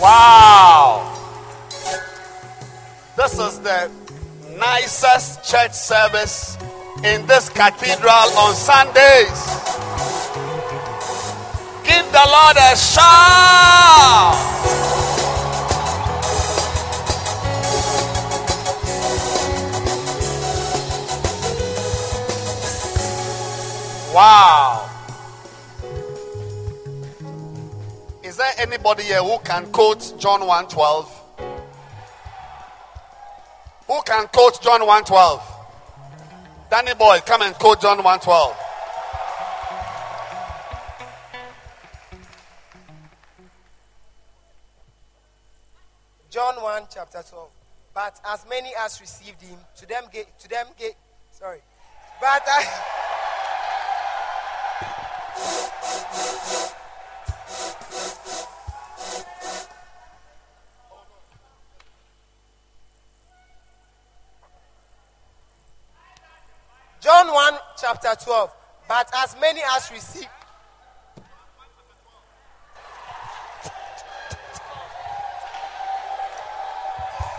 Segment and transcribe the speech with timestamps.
[0.00, 1.14] Wow.
[3.16, 3.90] This is the
[4.56, 6.56] nicest church service
[7.04, 9.40] in this cathedral on Sundays.
[11.84, 14.36] Give the Lord a shout.
[24.14, 24.79] Wow.
[28.40, 31.06] There anybody here who can quote John 1:12?
[33.86, 35.42] Who can quote John 1:12?
[36.70, 38.56] Danny boy, come and quote John 1:12.
[46.30, 47.50] John 1, chapter 12.
[47.92, 50.94] But as many as received him, to them gave, to them gave,
[51.32, 51.60] sorry.
[52.20, 52.64] But I,
[67.00, 68.50] John 1, chapter 12.
[68.88, 70.28] But as many as receive,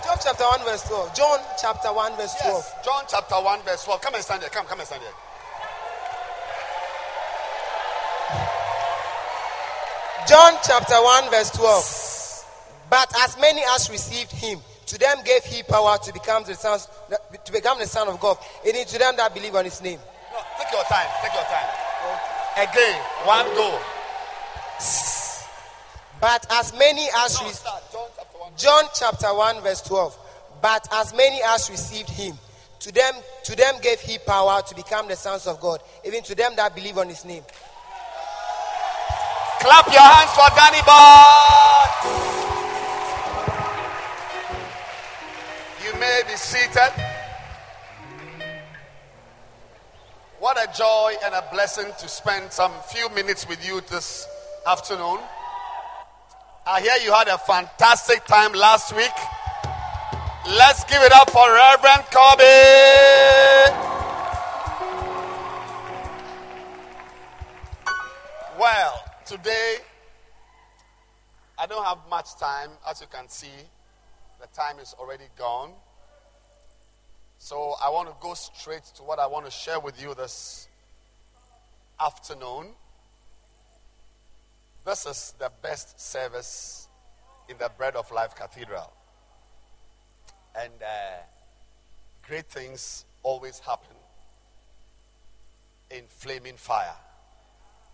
[0.03, 1.15] John chapter 1, verse 12.
[1.15, 2.53] John chapter 1, verse 12.
[2.53, 4.01] Yes, John chapter 1, verse 12.
[4.01, 4.49] Come and stand there.
[4.49, 5.30] Come, come and stand here.
[10.27, 12.45] John chapter 1, verse 12.
[12.89, 16.87] But as many as received him, to them gave he power to become the sons,
[17.45, 18.37] to become the son of God.
[18.65, 19.99] Is to them that believe on his name.
[20.31, 21.07] No, take your time.
[21.21, 21.81] Take your time.
[22.57, 23.79] Again, one go.
[26.19, 27.83] But as many as No, re- start.
[27.91, 28.09] John
[28.57, 30.17] John chapter 1, verse 12.
[30.61, 32.37] But as many as received him,
[32.79, 33.13] to them
[33.43, 36.75] to them gave he power to become the sons of God, even to them that
[36.75, 37.43] believe on his name.
[39.61, 42.01] Clap your hands for Danny Boy.
[45.85, 46.91] You may be seated.
[50.39, 54.27] What a joy and a blessing to spend some few minutes with you this
[54.65, 55.19] afternoon.
[56.65, 59.13] I hear you had a fantastic time last week.
[60.57, 62.41] Let's give it up for Reverend Kobe.
[68.59, 69.77] Well, today
[71.57, 72.69] I don't have much time.
[72.89, 73.47] As you can see,
[74.41, 75.71] the time is already gone.
[77.37, 80.67] So I want to go straight to what I want to share with you this
[81.97, 82.73] afternoon.
[84.85, 86.89] This is the best service
[87.47, 88.91] in the Bread of Life Cathedral.
[90.59, 91.21] And uh,
[92.27, 93.95] great things always happen
[95.89, 96.95] in flaming fire.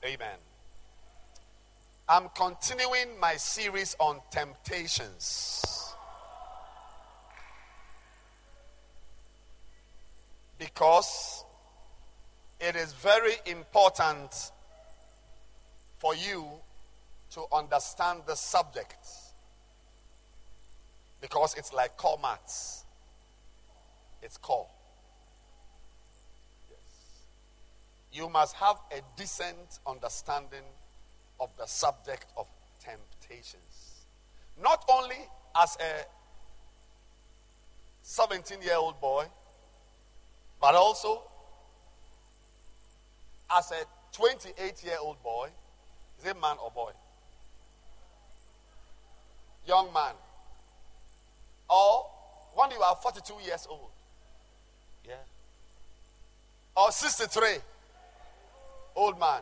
[0.04, 0.47] Amen.
[2.10, 5.94] I'm continuing my series on temptations.
[10.58, 11.44] Because
[12.62, 14.52] it is very important
[15.98, 16.48] for you
[17.32, 19.06] to understand the subject.
[21.20, 22.86] Because it's like core maths.
[24.24, 24.68] It's core.
[26.70, 26.80] Yes.
[28.14, 30.64] You must have a decent understanding
[31.40, 32.48] of the subject of
[32.80, 34.06] temptations.
[34.62, 35.18] Not only
[35.62, 36.06] as a
[38.02, 39.26] 17 year old boy,
[40.62, 41.22] but also
[43.56, 45.50] as a 28 year old boy.
[46.20, 46.92] Is it man or boy?
[49.68, 50.14] Young man.
[51.70, 52.06] Or
[52.56, 53.92] when you are 42 years old.
[55.08, 55.16] Yeah.
[56.76, 57.58] Or 63.
[58.96, 59.42] Old man.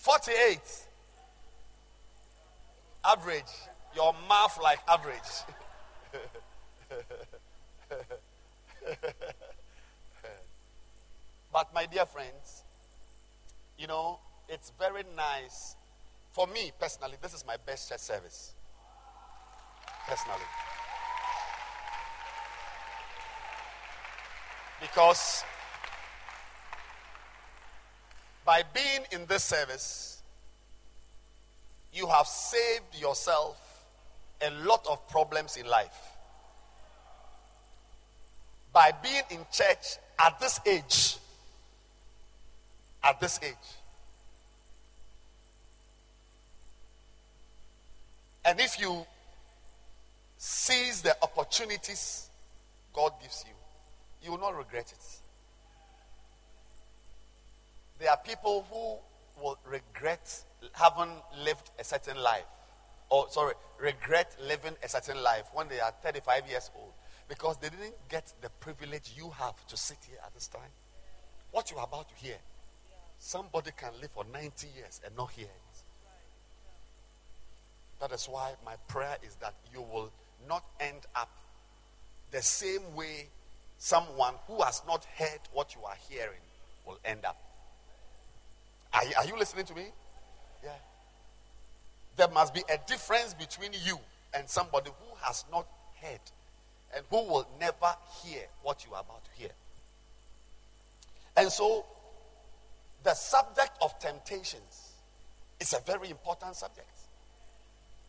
[0.00, 0.58] 48.
[3.04, 3.44] Average.
[3.94, 5.16] Your mouth like average.
[11.52, 12.64] but my dear friends,
[13.78, 14.18] you know,
[14.48, 15.76] it's very nice.
[16.32, 18.54] For me personally, this is my best church service.
[20.08, 20.40] Personally.
[24.80, 25.44] Because
[28.50, 30.24] by being in this service,
[31.92, 33.86] you have saved yourself
[34.44, 36.16] a lot of problems in life.
[38.72, 41.18] By being in church at this age,
[43.04, 43.54] at this age.
[48.44, 49.06] And if you
[50.38, 52.28] seize the opportunities
[52.92, 53.54] God gives you,
[54.24, 55.19] you will not regret it.
[58.00, 60.42] There are people who will regret
[60.72, 61.12] having
[61.44, 62.46] lived a certain life.
[63.10, 66.92] Or, sorry, regret living a certain life when they are 35 years old
[67.28, 70.70] because they didn't get the privilege you have to sit here at this time.
[71.50, 72.36] What you are about to hear,
[73.18, 75.82] somebody can live for 90 years and not hear it.
[78.00, 80.10] That is why my prayer is that you will
[80.48, 81.30] not end up
[82.30, 83.28] the same way
[83.76, 86.40] someone who has not heard what you are hearing
[86.86, 87.49] will end up.
[88.92, 89.86] Are, are you listening to me?
[90.62, 90.70] Yeah.
[92.16, 93.98] There must be a difference between you
[94.34, 95.66] and somebody who has not
[96.00, 96.20] heard
[96.94, 99.50] and who will never hear what you are about to hear.
[101.36, 101.86] And so,
[103.02, 104.92] the subject of temptations
[105.58, 106.88] is a very important subject.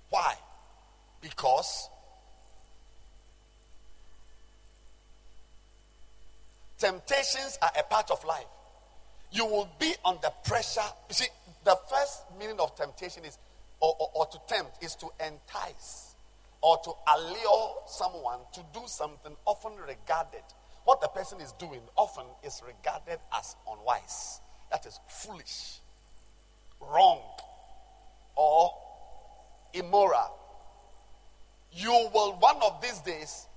[0.09, 0.35] Why?
[1.21, 1.89] Because
[6.77, 8.45] temptations are a part of life.
[9.31, 10.81] You will be under pressure.
[11.09, 11.27] You see,
[11.63, 13.37] the first meaning of temptation is,
[13.79, 16.15] or, or, or to tempt, is to entice
[16.61, 20.43] or to allure someone to do something often regarded.
[20.83, 24.41] What the person is doing often is regarded as unwise.
[24.71, 25.79] That is foolish,
[26.79, 27.19] wrong,
[28.35, 28.71] or
[29.73, 30.37] immoral.
[31.73, 33.47] You will one of these days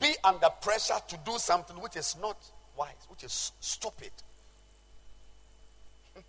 [0.00, 2.36] be under pressure to do something which is not
[2.80, 4.10] wise, which is stupid.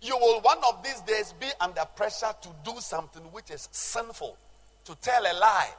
[0.00, 4.38] you will one of these days be under pressure to do something which is sinful,
[4.84, 5.74] to tell a lie.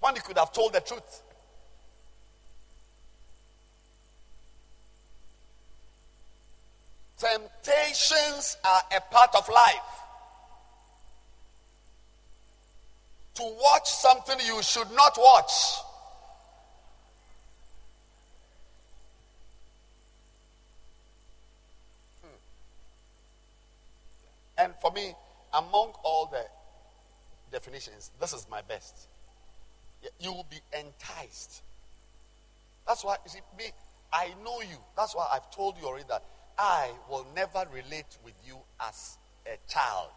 [0.00, 1.22] When you could have told the truth.
[7.18, 9.97] Temptations are a part of life.
[13.38, 15.52] To watch something you should not watch.
[22.20, 22.28] Hmm.
[24.58, 25.14] And for me,
[25.54, 26.44] among all the
[27.52, 29.06] definitions, this is my best.
[30.18, 31.62] You will be enticed.
[32.88, 33.66] That's why, you see, me,
[34.12, 34.78] I know you.
[34.96, 36.24] That's why I've told you already that
[36.58, 40.10] I will never relate with you as a child.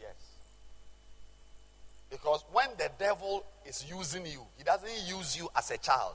[0.00, 0.14] Yes.
[2.12, 6.14] Because when the devil is using you, he doesn't use you as a child.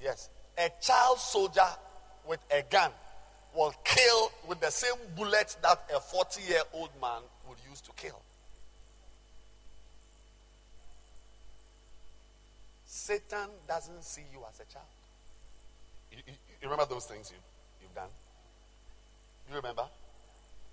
[0.00, 0.30] Yes.
[0.56, 1.66] A child soldier
[2.28, 2.92] with a gun
[3.56, 7.90] will kill with the same bullet that a 40 year old man would use to
[7.96, 8.22] kill.
[12.84, 14.86] Satan doesn't see you as a child.
[16.12, 17.36] You, you, remember those things you,
[17.82, 18.10] you've done?
[19.50, 19.86] You remember?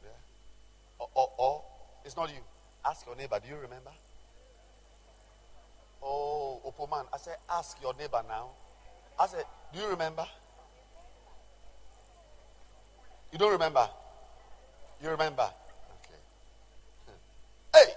[0.03, 0.09] Yeah.
[0.99, 1.63] Or, or, or,
[2.05, 2.41] it's not you.
[2.85, 3.91] Ask your neighbor, do you remember?
[6.01, 8.49] Oh, Opoman, I said, ask your neighbor now.
[9.19, 10.25] I said, do you remember?
[13.31, 13.87] You don't remember?
[15.01, 15.49] You remember?
[16.03, 16.19] Okay.
[17.73, 17.93] Hey!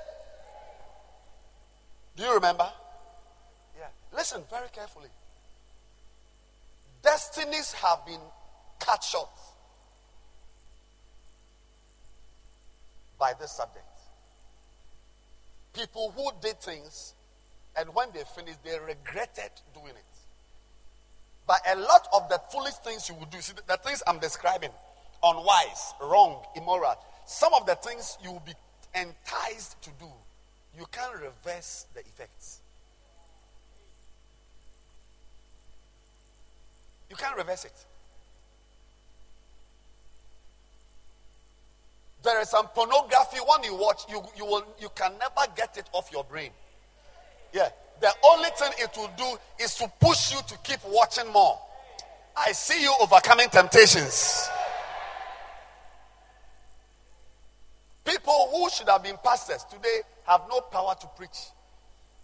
[2.17, 2.69] Do you remember?
[3.79, 3.89] Yeah.
[4.15, 5.11] Listen very carefully.
[7.03, 8.21] Destinies have been
[8.81, 9.29] cut short
[13.19, 13.85] by this subject.
[15.77, 17.15] People who did things
[17.79, 20.05] and when they finished, they regretted doing it.
[21.47, 24.71] But a lot of the foolish things you will do, see, the things I'm describing,
[25.23, 26.97] unwise, wrong, immoral,
[27.27, 28.55] some of the things you will be
[28.95, 30.09] enticed to do,
[30.77, 32.61] you can't reverse the effects.
[37.11, 37.75] You can't reverse it.
[42.27, 45.89] There is some pornography when you watch, you, you, will, you can never get it
[45.93, 46.51] off your brain.
[47.53, 47.69] Yeah.
[48.01, 51.57] The only thing it will do is to push you to keep watching more.
[52.37, 54.49] I see you overcoming temptations.
[58.05, 61.39] People who should have been pastors today have no power to preach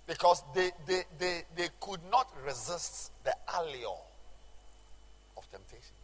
[0.08, 4.00] because they, they, they, they could not resist the allure
[5.36, 6.01] of temptations.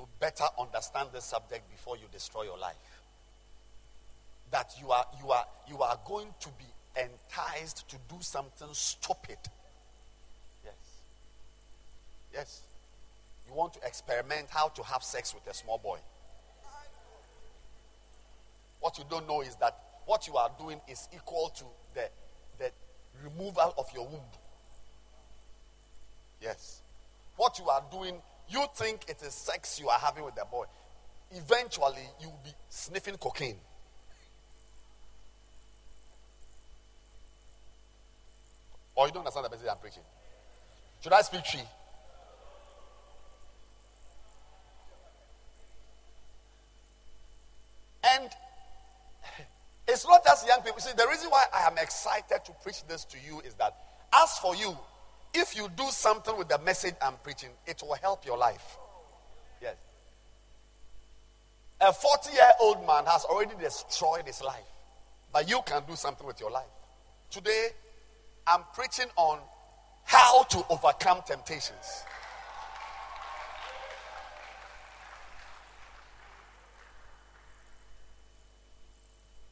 [0.00, 2.74] You better understand this subject before you destroy your life.
[4.50, 6.64] That you are you are you are going to be
[6.96, 9.36] enticed to do something stupid.
[10.64, 10.74] Yes.
[12.32, 12.62] Yes.
[13.46, 15.98] You want to experiment how to have sex with a small boy.
[18.80, 19.76] What you don't know is that
[20.06, 22.08] what you are doing is equal to the,
[22.58, 22.70] the
[23.22, 24.20] removal of your womb.
[26.40, 26.80] Yes.
[27.36, 28.14] What you are doing,
[28.50, 30.64] you think it is sex you are having with the boy.
[31.30, 33.56] Eventually, you will be sniffing cocaine.
[38.96, 40.02] Or you don't understand the message I'm preaching?
[41.00, 41.60] Should I speak tree?
[48.02, 48.30] And
[49.86, 50.80] it's not just young people.
[50.80, 53.76] See, the reason why I am excited to preach this to you is that,
[54.12, 54.76] as for you,
[55.34, 58.78] if you do something with the message I'm preaching, it will help your life.
[59.62, 59.76] Yes.
[61.80, 64.66] A 40 year old man has already destroyed his life,
[65.32, 66.64] but you can do something with your life.
[67.30, 67.68] Today,
[68.46, 69.38] I'm preaching on
[70.04, 72.04] how to overcome temptations.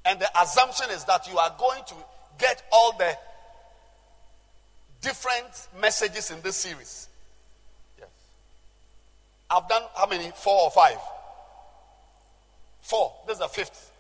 [0.05, 1.95] And the assumption is that you are going to
[2.39, 3.17] get all the
[5.01, 7.09] different messages in this series.
[7.99, 8.09] Yes.
[9.51, 10.31] I've done how many?
[10.35, 10.99] Four or five?
[12.81, 13.13] Four.
[13.27, 13.93] This is the fifth.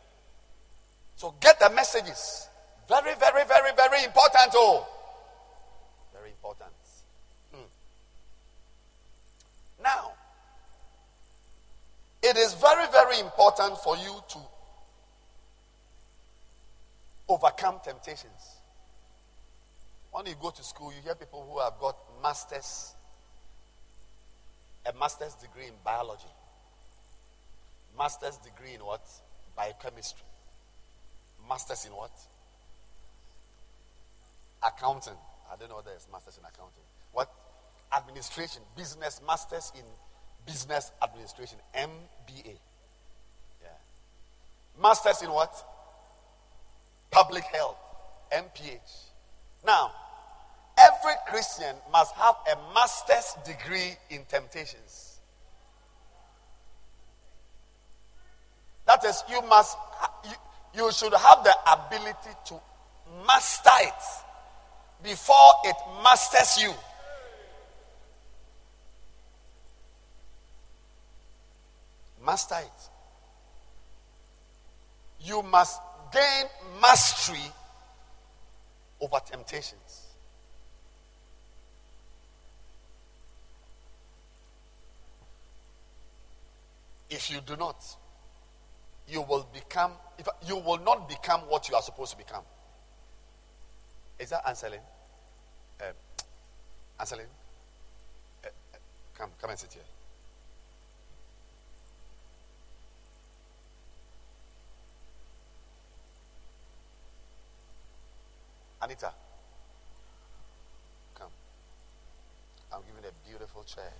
[1.17, 2.49] So get the messages.
[2.88, 4.50] Very, very, very, very important.
[4.55, 4.87] Oh,
[6.14, 6.71] very important.
[7.52, 7.67] Hmm.
[9.83, 10.12] Now,
[12.23, 14.38] it is very, very important for you to
[17.28, 18.57] overcome temptations.
[20.10, 22.94] When you go to school, you hear people who have got masters,
[24.86, 26.32] a master's degree in biology,
[27.96, 29.06] master's degree in what?
[29.56, 30.24] Biochemistry,
[31.48, 32.12] masters in what?
[34.62, 35.18] Accounting.
[35.52, 36.82] I don't know whether it's masters in accounting.
[37.12, 37.32] What?
[37.96, 39.84] Administration, business, masters in
[40.46, 42.58] business administration, MBA.
[43.62, 43.68] Yeah.
[44.80, 45.54] Masters in what?
[47.10, 47.78] Public health,
[48.32, 49.07] MPH.
[49.64, 49.92] Now,
[50.78, 55.18] every Christian must have a master's degree in temptations.
[58.86, 59.76] That is, you must,
[60.24, 60.32] you,
[60.74, 62.54] you should have the ability to
[63.26, 64.02] master it
[65.02, 66.72] before it masters you.
[72.24, 72.88] Master it.
[75.20, 75.80] You must
[76.12, 76.46] gain
[76.80, 77.52] mastery
[79.00, 80.07] over temptations.
[87.11, 87.85] If you do not,
[89.09, 92.43] you will become, if, you will not become what you are supposed to become.
[94.19, 94.81] Is that answering?
[95.81, 95.85] Uh,
[97.00, 97.26] answering?
[98.45, 98.78] Uh, uh,
[99.17, 99.83] come, come and sit here.
[108.80, 109.12] Anita,
[111.14, 111.30] come.
[112.73, 113.92] I'm giving a beautiful chair.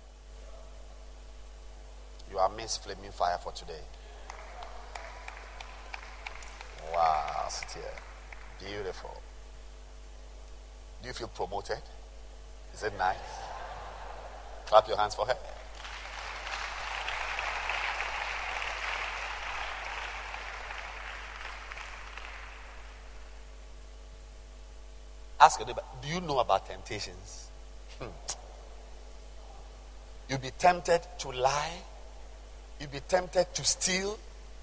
[2.31, 3.81] You are Miss Flaming Fire for today.
[6.93, 8.69] Wow, sit here.
[8.71, 9.21] Beautiful.
[11.01, 11.81] Do you feel promoted?
[12.73, 13.17] Is it nice?
[14.65, 15.35] Clap your hands for her.
[25.49, 27.49] Ask do you know about temptations?
[27.99, 28.05] Hmm.
[30.29, 31.73] You'll be tempted to lie.
[32.79, 34.19] You'll be tempted to steal.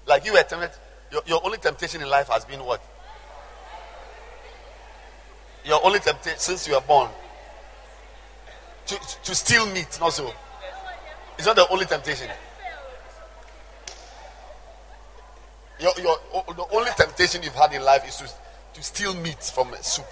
[0.07, 0.71] Like you were tempted.
[1.11, 2.81] Your, your only temptation in life has been what?
[5.65, 7.09] Your only temptation since you were born.
[8.85, 10.33] To, to steal meat, not so.
[11.37, 12.29] It's not the only temptation.
[15.81, 16.17] Your, your,
[16.55, 18.29] the only temptation you've had in life is to,
[18.75, 20.05] to steal meat from soup.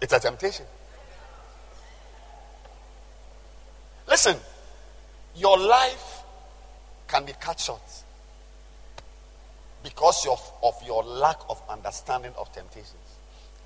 [0.00, 0.66] It's a temptation.
[4.08, 4.36] Listen,
[5.36, 6.22] your life
[7.06, 7.82] can be cut short
[9.82, 12.94] because of, of your lack of understanding of temptations.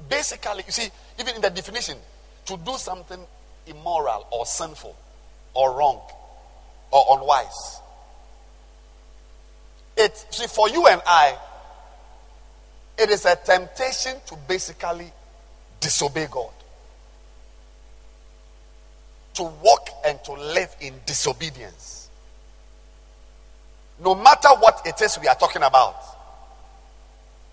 [0.09, 0.88] Basically, you see,
[1.19, 1.97] even in the definition,
[2.47, 3.21] to do something
[3.67, 4.95] immoral or sinful
[5.55, 6.00] or wrong
[6.91, 7.81] or unwise.
[9.97, 11.37] It see for you and I,
[12.99, 15.12] it is a temptation to basically
[15.85, 16.50] disobey God.
[19.35, 22.09] To walk and to live in disobedience.
[24.03, 25.95] No matter what it is we are talking about,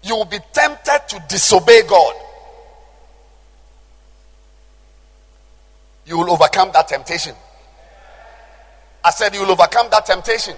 [0.04, 2.16] you will be tempted to disobey God.
[6.06, 7.36] You will overcome that temptation.
[9.04, 10.56] I said you will overcome that temptation.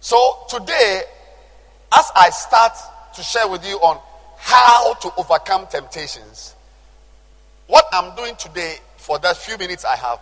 [0.00, 1.02] So today,
[1.96, 2.72] as I start
[3.14, 4.00] to share with you on
[4.38, 6.54] how to overcome temptations.
[7.66, 10.18] What I'm doing today for that few minutes I have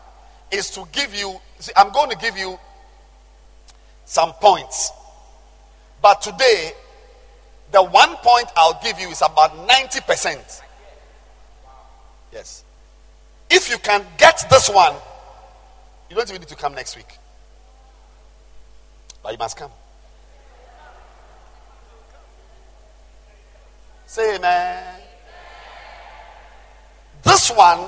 [0.50, 2.58] is to give you, see, I'm going to give you
[4.04, 4.90] some points.
[6.02, 6.72] But today,
[7.72, 10.60] The one point I'll give you is about 90%.
[12.32, 12.64] Yes.
[13.48, 14.94] If you can get this one,
[16.08, 17.18] you don't even need to come next week.
[19.22, 19.70] But you must come.
[24.10, 24.82] Say amen.
[27.22, 27.78] This one,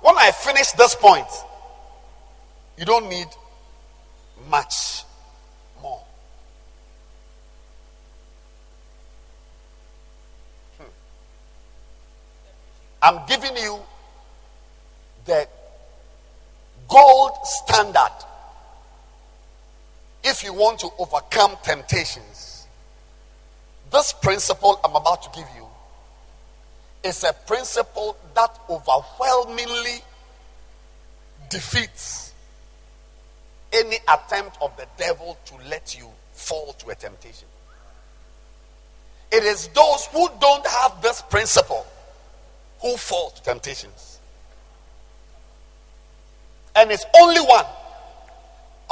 [0.00, 1.28] when I finish this point,
[2.76, 3.28] you don't need
[4.50, 5.04] much
[5.80, 6.02] more.
[10.78, 10.84] Hmm.
[13.00, 13.78] I'm giving you
[15.26, 15.46] the
[16.88, 18.16] gold standard
[20.24, 22.51] if you want to overcome temptations.
[23.92, 25.66] This principle I'm about to give you
[27.04, 30.02] is a principle that overwhelmingly
[31.50, 32.32] defeats
[33.72, 37.48] any attempt of the devil to let you fall to a temptation.
[39.30, 41.86] It is those who don't have this principle
[42.80, 44.20] who fall to temptations.
[46.74, 47.66] And it's only one.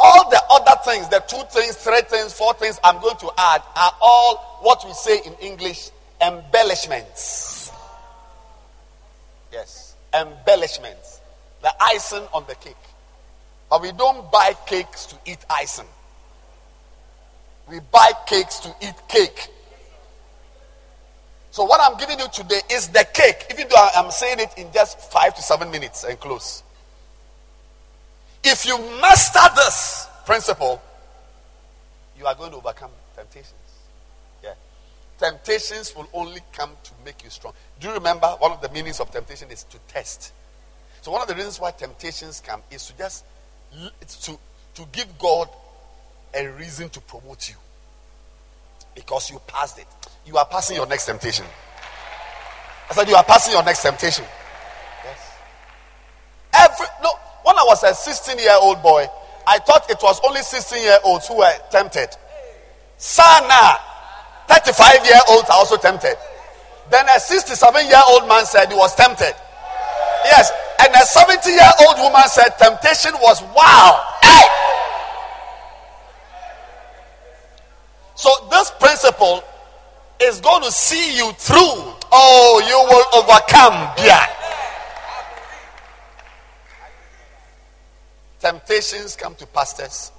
[0.03, 3.63] All the other things, the two things, three things, four things I'm going to add,
[3.77, 5.91] are all what we say in English
[6.23, 7.71] embellishments.
[9.53, 11.21] Yes, embellishments.
[11.63, 12.77] The icing on the cake.
[13.69, 15.87] But we don't buy cakes to eat icing.
[17.69, 19.49] We buy cakes to eat cake.
[21.51, 24.73] So what I'm giving you today is the cake, even though I'm saying it in
[24.73, 26.63] just five to seven minutes and close.
[28.43, 30.81] If you master this principle,
[32.19, 33.55] you are going to overcome temptations.
[34.43, 34.55] Yeah.
[35.19, 37.55] Temptations will only come to make you strong.
[37.81, 40.33] Do you remember one of the meanings of temptation is to test?
[41.03, 43.25] So one of the reasons why temptations come is to just
[44.23, 44.39] to,
[44.75, 45.49] to give God
[46.35, 47.57] a reason to promote you.
[48.95, 49.87] Because you passed it.
[50.27, 51.47] You are passing your next temptation.
[52.91, 54.25] I said you are passing your next temptation.
[55.05, 55.33] Yes.
[56.53, 57.13] Every no,
[57.45, 59.07] when I was a 16 year old boy,
[59.47, 62.09] I thought it was only 16 year olds who were tempted.
[62.99, 63.77] Sana,
[64.49, 66.17] 35 year olds are also tempted.
[66.91, 69.35] Then a 67 year old man said he was tempted.
[70.25, 74.19] Yes, and a 70 year old woman said temptation was wow.
[74.23, 74.47] Hey!
[78.15, 79.43] So this principle
[80.21, 81.95] is going to see you through.
[82.13, 83.73] Oh, you will overcome.
[84.05, 84.27] Yeah.
[88.41, 90.13] Temptations come to pastors.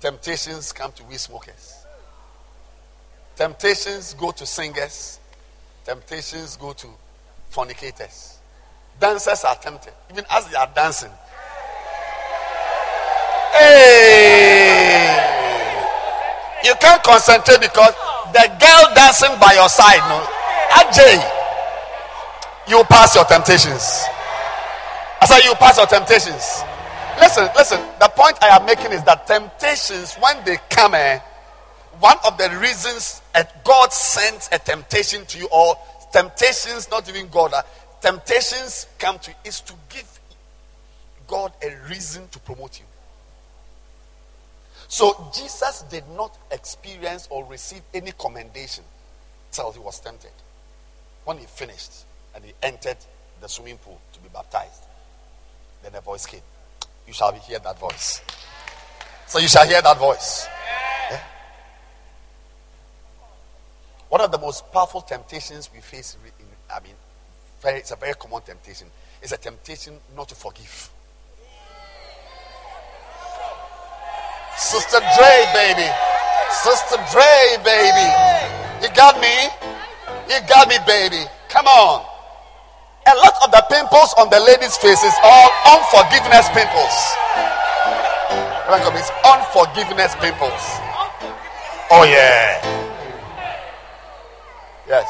[0.00, 1.86] Temptations come to weed smokers.
[3.36, 5.18] Temptations go to singers.
[5.84, 6.86] Temptations go to
[7.48, 8.38] fornicators.
[9.00, 11.10] Dancers are tempted, even as they are dancing.
[13.52, 14.88] Hey!
[16.64, 17.94] You can't concentrate because
[18.32, 20.20] the girl dancing by your side, no,
[20.76, 21.22] Ajay,
[22.68, 24.04] you pass your temptations.
[25.20, 26.62] I said you pass your temptations.
[27.18, 27.80] Listen, listen.
[27.98, 31.18] The point I am making is that temptations, when they come, eh,
[31.98, 35.76] one of the reasons that God sends a temptation to you, or
[36.12, 37.62] temptations, not even God, uh,
[38.00, 40.20] temptations come to you, is to give
[41.26, 42.86] God a reason to promote you.
[44.86, 48.84] So Jesus did not experience or receive any commendation
[49.50, 50.30] till he was tempted.
[51.24, 52.04] When he finished
[52.34, 52.96] and he entered
[53.40, 54.84] the swimming pool to be baptized,
[55.82, 56.40] then a voice came.
[57.06, 58.20] You shall hear that voice.
[59.26, 60.46] So you shall hear that voice.
[61.10, 61.20] Yeah?
[64.08, 66.94] One of the most powerful temptations we face, in, I mean,
[67.60, 68.88] very, it's a very common temptation.
[69.22, 70.90] It's a temptation not to forgive.
[74.56, 75.88] Sister Dre, baby.
[76.50, 78.06] Sister Dre, baby.
[78.82, 79.48] You got me?
[80.28, 81.24] You got me, baby.
[81.48, 82.17] Come on.
[83.08, 86.96] A lot of the pimples on the ladies' faces are unforgiveness pimples.
[89.00, 90.60] It's unforgiveness pimples.
[91.90, 92.60] Oh, yeah.
[94.86, 95.08] Yes.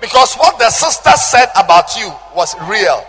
[0.00, 3.06] Because what the sister said about you was real.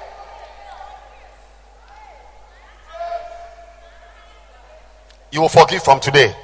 [5.32, 6.36] You will forgive from today.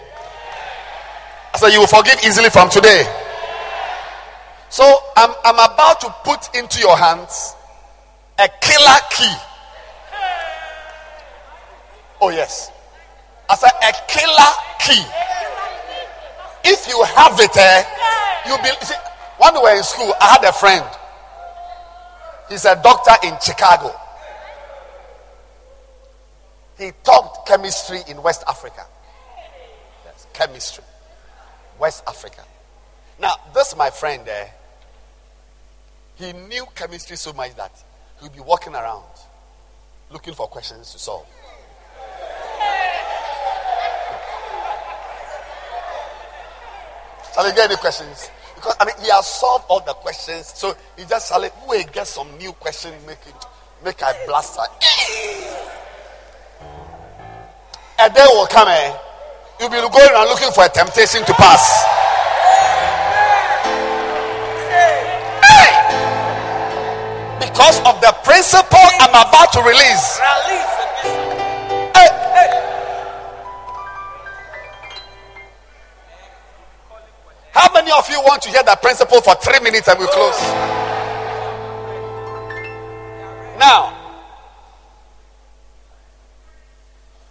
[1.53, 3.22] I said, You will forgive easily from today.
[4.73, 7.53] So I'm, I'm about to put into your hands
[8.39, 9.35] a killer key.
[12.19, 12.71] Oh, yes.
[13.47, 15.05] I said, A killer key.
[16.65, 17.83] If you have it, eh,
[18.47, 18.69] you'll be.
[18.83, 18.95] See,
[19.37, 20.83] when we were in school, I had a friend.
[22.49, 23.93] He's a doctor in Chicago.
[26.79, 28.87] He taught chemistry in West Africa.
[30.03, 30.25] Yes.
[30.33, 30.83] chemistry,
[31.77, 32.41] West Africa.
[33.19, 34.51] Now, this my friend there,
[36.15, 37.71] he knew chemistry so much that
[38.21, 39.03] he'd be walking around
[40.11, 41.25] looking for questions to solve.
[47.33, 48.29] Shall I get any questions?
[48.55, 52.07] Because I mean, he has solved all the questions, so he just shall wait get
[52.07, 53.45] some new question, make it,
[53.83, 54.61] make a blaster.
[57.99, 58.97] A day will come, eh?
[59.59, 62.02] You'll be going around looking for a temptation to pass.
[67.53, 70.19] Because of the principle I'm about to release.
[77.51, 80.41] How many of you want to hear that principle for three minutes and we close?
[83.59, 83.93] Now,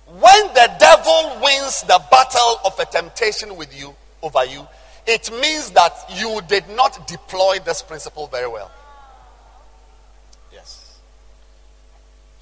[0.06, 4.68] when the devil wins the battle of a temptation with you over you,
[5.04, 8.70] it means that you did not deploy this principle very well.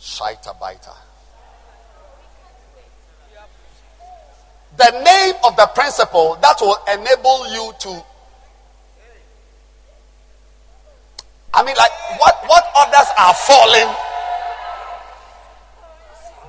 [0.00, 0.96] Shaita baita.
[4.76, 8.04] the name of the principle that will enable you to
[11.52, 13.94] I mean like what what others are falling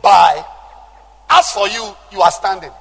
[0.01, 0.45] by
[1.31, 2.71] as for you you are standing.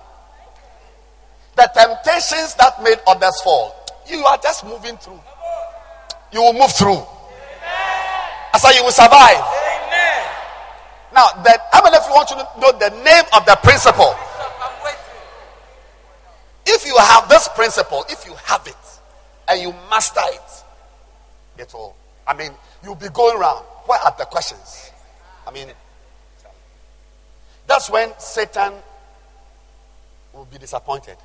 [1.56, 3.74] The temptations that made others fall
[4.09, 5.20] you are just moving through.
[6.33, 7.02] You will move through.
[8.52, 9.60] I say you will survive
[11.14, 14.14] now that how many of you want to know the name of the principle
[16.66, 18.77] if you have this principle, if you have it
[19.49, 21.96] and you master it, it will,
[22.27, 22.53] I mean,
[22.85, 23.64] you'll be going around.
[23.87, 24.90] What are the questions?
[25.46, 25.68] I mean,
[27.66, 28.73] that's when Satan
[30.33, 31.16] will be disappointed.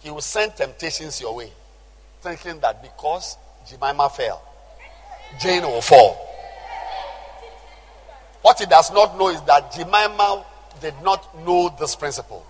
[0.00, 1.50] He will send temptations your way,
[2.20, 3.36] thinking that because
[3.68, 4.42] Jemima fell,
[5.40, 6.33] Jane will fall.
[8.44, 10.44] What he does not know is that Jemima
[10.78, 12.44] did not know this principle.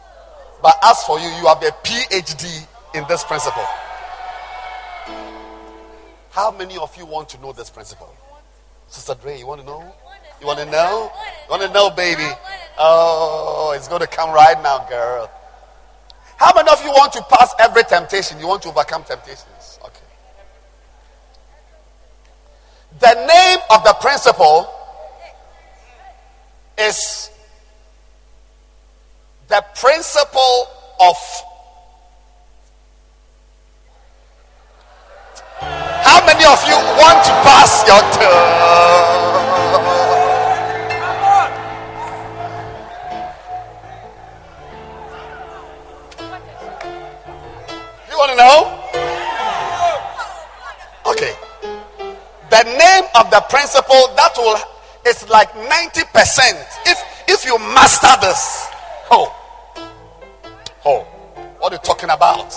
[0.61, 3.63] But as for you, you have a PhD in this principle.
[6.31, 8.13] How many of you want to know this principle?
[8.89, 9.95] Sister Dre, you want to know?
[10.41, 11.13] You want to know?
[11.45, 12.29] You want to know, baby?
[12.77, 15.31] Oh, it's going to come right now, girl.
[16.39, 18.41] How many of you want to pass every temptation?
[18.41, 19.79] You want to overcome temptations?
[19.85, 20.01] Okay.
[22.99, 24.69] The name of the principle
[26.79, 27.31] is
[29.49, 30.69] the principle
[31.01, 31.17] of
[35.61, 39.35] how many of you want to pass your turn?
[48.11, 48.81] You want to know?
[51.07, 51.35] Okay.
[52.51, 54.74] The name of the principle that will
[55.07, 56.07] is like 90%
[56.87, 58.69] if if you master this
[59.11, 59.33] Oh.
[60.85, 61.01] Oh.
[61.59, 62.53] What are you talking about?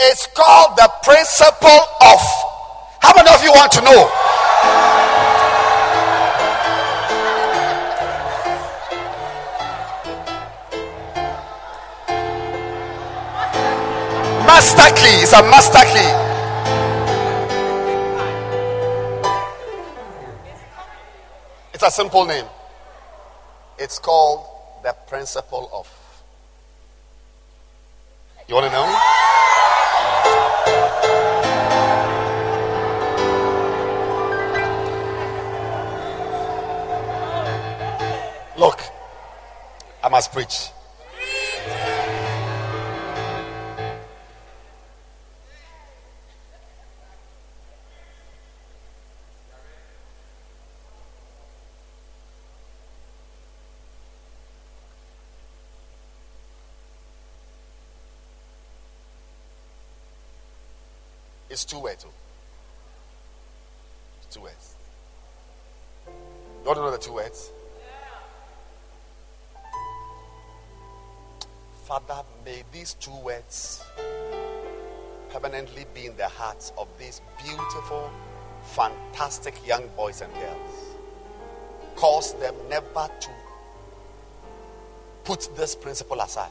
[0.00, 1.68] It's called the principle
[2.00, 2.20] of.
[3.00, 4.37] How many of you want to know?
[14.58, 15.22] Master key.
[15.22, 16.10] It's a master key.
[21.72, 22.44] It's a simple name.
[23.78, 24.48] It's called
[24.82, 25.86] the principle of.
[28.48, 28.86] You want to know?
[38.58, 38.80] Look,
[40.02, 40.70] I must preach.
[61.58, 62.06] It's two words.
[62.06, 62.12] Oh.
[64.22, 64.76] It's two words.
[66.06, 67.50] You want to know the two words?
[71.84, 73.82] Father, may these two words
[75.30, 78.08] permanently be in the hearts of these beautiful,
[78.62, 80.94] fantastic young boys and girls.
[81.96, 83.30] Cause them never to
[85.24, 86.50] put this principle aside.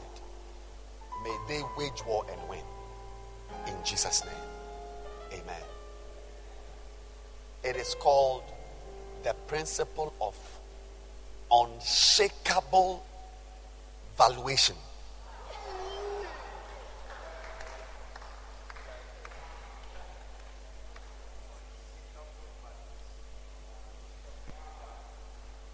[1.24, 2.60] May they wage war and win.
[3.68, 4.47] In Jesus' name.
[5.32, 5.64] Amen.
[7.64, 8.44] It is called
[9.24, 10.36] the principle of
[11.52, 13.04] unshakable
[14.18, 14.76] valuation.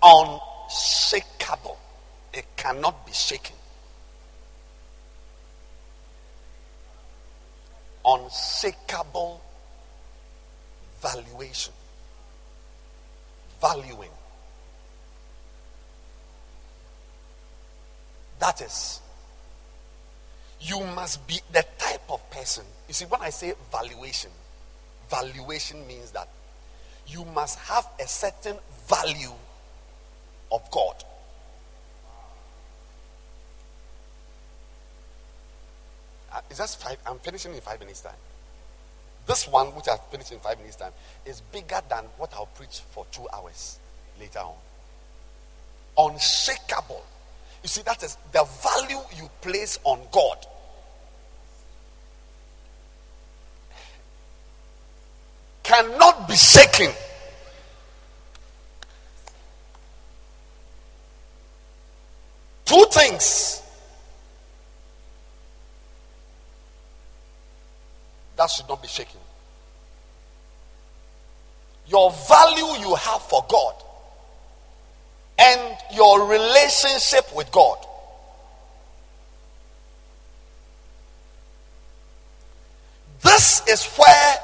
[0.02, 1.78] Unshakable.
[2.34, 3.56] It cannot be shaken.
[8.06, 9.42] Unshakable
[11.02, 11.74] valuation.
[13.62, 14.10] Valuing.
[18.44, 19.00] That is,
[20.60, 22.66] you must be the type of person.
[22.90, 24.32] You see, when I say valuation,
[25.10, 26.28] valuation means that
[27.08, 28.58] you must have a certain
[28.90, 29.32] value
[30.52, 30.96] of God.
[36.34, 36.98] Uh, is that five?
[37.08, 38.12] I'm finishing in five minutes' time.
[39.26, 40.92] This one, which I've finished in five minutes' time,
[41.26, 43.80] is bigger than what I'll preach for two hours
[44.20, 44.56] later on.
[45.98, 47.06] Unshakable.
[47.64, 50.46] You see, that is the value you place on God.
[55.64, 56.92] Cannot be shaken.
[62.66, 63.62] Two things
[68.36, 69.22] that should not be shaken.
[71.88, 73.76] Your value you have for God
[75.38, 77.78] and your relationship with God.
[83.22, 84.36] This is where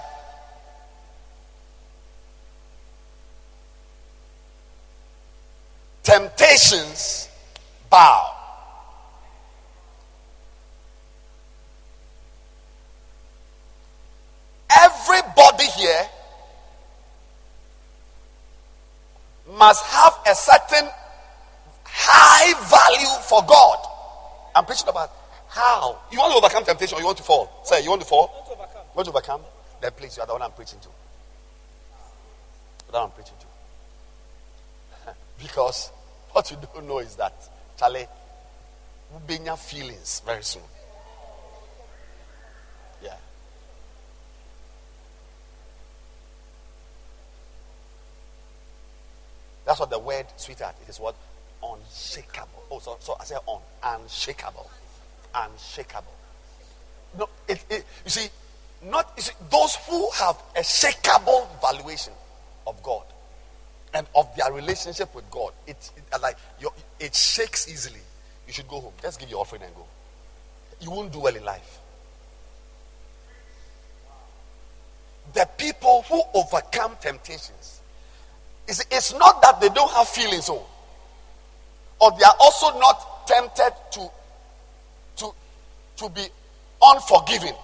[6.03, 7.29] temptations
[7.89, 8.35] bow.
[14.71, 16.09] Everybody here
[19.59, 20.89] must have a certain
[21.83, 23.77] high value for God.
[24.55, 25.11] I'm preaching about
[25.49, 25.99] how.
[26.11, 27.61] You want to overcome temptation or you want to fall?
[27.65, 28.31] Say, you want to fall?
[28.33, 28.85] Want to overcome.
[28.95, 29.41] Want to overcome?
[29.81, 30.87] Then please, you are the one I'm preaching to.
[32.87, 33.35] The one I'm preaching
[35.05, 35.13] to.
[35.41, 35.91] because
[36.31, 37.33] what you don't know is that,
[37.77, 38.07] Charlie,
[39.11, 40.61] will be in your feelings very soon.
[43.03, 43.15] Yeah.
[49.69, 51.13] That's what the word sweetheart it is what
[51.63, 52.63] unshakable.
[52.71, 54.67] Oh, so, so I say on unshakable,
[55.35, 56.11] unshakable.
[57.15, 58.29] No, it, it, you see,
[58.83, 62.13] not you see, those who have a shakable valuation
[62.65, 63.03] of God
[63.93, 65.53] and of their relationship with God.
[65.67, 68.01] It, it uh, like your, it shakes easily.
[68.47, 68.93] You should go home.
[69.03, 69.85] Just give your offering and go.
[70.81, 71.77] You won't do well in life.
[75.35, 77.78] The people who overcome temptations
[78.69, 80.63] it's, it's not that they don't have feelings, oh,
[81.99, 84.11] or they are also not tempted to,
[85.17, 85.33] to,
[85.97, 86.21] to be
[86.81, 87.55] unforgiving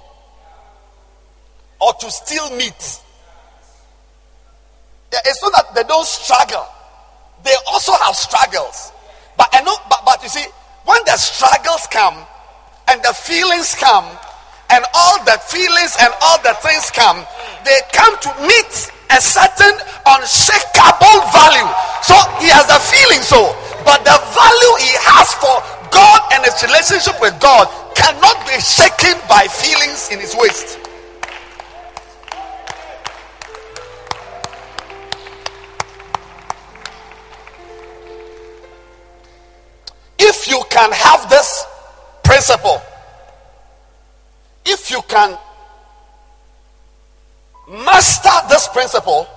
[1.80, 3.02] or to steal meat.
[5.13, 6.65] It's not that they don't struggle,
[7.44, 8.91] they also have struggles.
[9.38, 10.46] But I know, but, but you see,
[10.86, 12.15] when the struggles come
[12.89, 14.06] and the feelings come,
[14.72, 17.24] and all the feelings and all the things come,
[17.63, 21.70] they come to meet a certain unshakable value.
[22.02, 23.54] So he has a feeling so,
[23.86, 29.15] but the value he has for God and his relationship with God cannot be shaken
[29.30, 30.80] by feelings in his waist.
[40.18, 41.65] If you can have this
[42.24, 42.82] principle,
[44.65, 45.38] if you can
[47.69, 49.28] master this principle,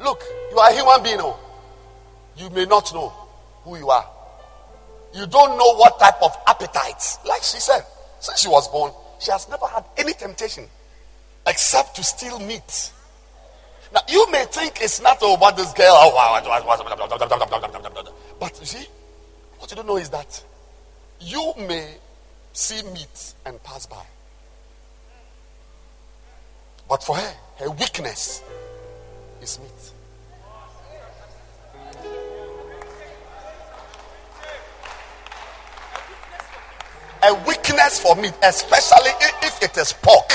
[0.00, 1.18] look, you are a human being.
[1.20, 1.38] Oh.
[2.36, 3.08] You may not know
[3.64, 4.06] who you are.
[5.14, 7.18] You don't know what type of appetites.
[7.26, 7.82] Like she said,
[8.20, 10.64] since she was born, she has never had any temptation
[11.46, 12.92] except to steal meat.
[13.92, 16.12] Now, you may think it's not oh, about this girl.
[18.38, 18.86] But you see,
[19.58, 20.44] what you don't know is that
[21.20, 21.94] you may
[22.52, 24.04] see meat and pass by.
[26.88, 28.42] But for her, her weakness
[29.42, 29.70] is meat.
[37.22, 39.10] A weakness for meat, especially
[39.42, 40.32] if it is pork.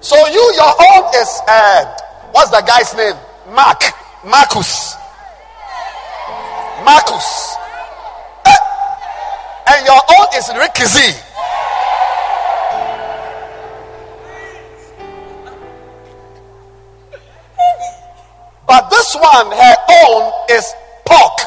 [0.00, 1.96] So you, your own is uh,
[2.32, 3.16] what's the guy's name?
[3.54, 3.82] Mark,
[4.24, 4.94] Marcus,
[6.84, 7.56] Marcus,
[9.74, 11.20] and your own is Rikizi.
[18.66, 20.72] But this one, her own is
[21.04, 21.38] pork.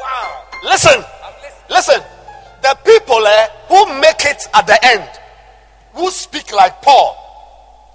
[0.00, 0.42] Wow.
[0.64, 1.04] Listen,
[1.70, 2.00] listen.
[2.62, 5.08] The people eh, who make it at the end,
[5.94, 7.16] who speak like Paul,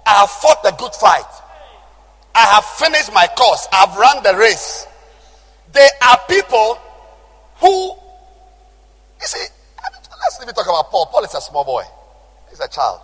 [0.06, 1.26] I have fought the good fight.
[2.34, 3.68] I have finished my course.
[3.72, 4.86] I've run the race.
[5.72, 6.78] They are people
[7.56, 7.94] who,
[9.20, 9.46] you see,
[10.20, 11.06] let's even talk about Paul.
[11.06, 11.82] Paul is a small boy,
[12.50, 13.00] he's a child.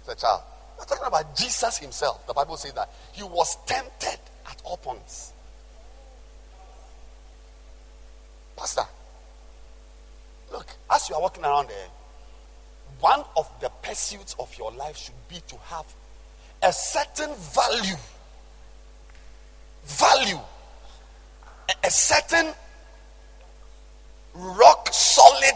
[0.00, 0.42] He's a child.
[0.78, 2.26] We're talking about Jesus himself.
[2.26, 5.32] The Bible says that he was tempted at all points.
[8.56, 8.82] Pastor,
[10.52, 11.88] look, as you are walking around there,
[13.00, 15.86] one of the pursuits of your life should be to have
[16.62, 17.96] a certain value.
[19.84, 20.38] Value.
[21.84, 22.52] A, certain
[24.34, 25.54] rock solid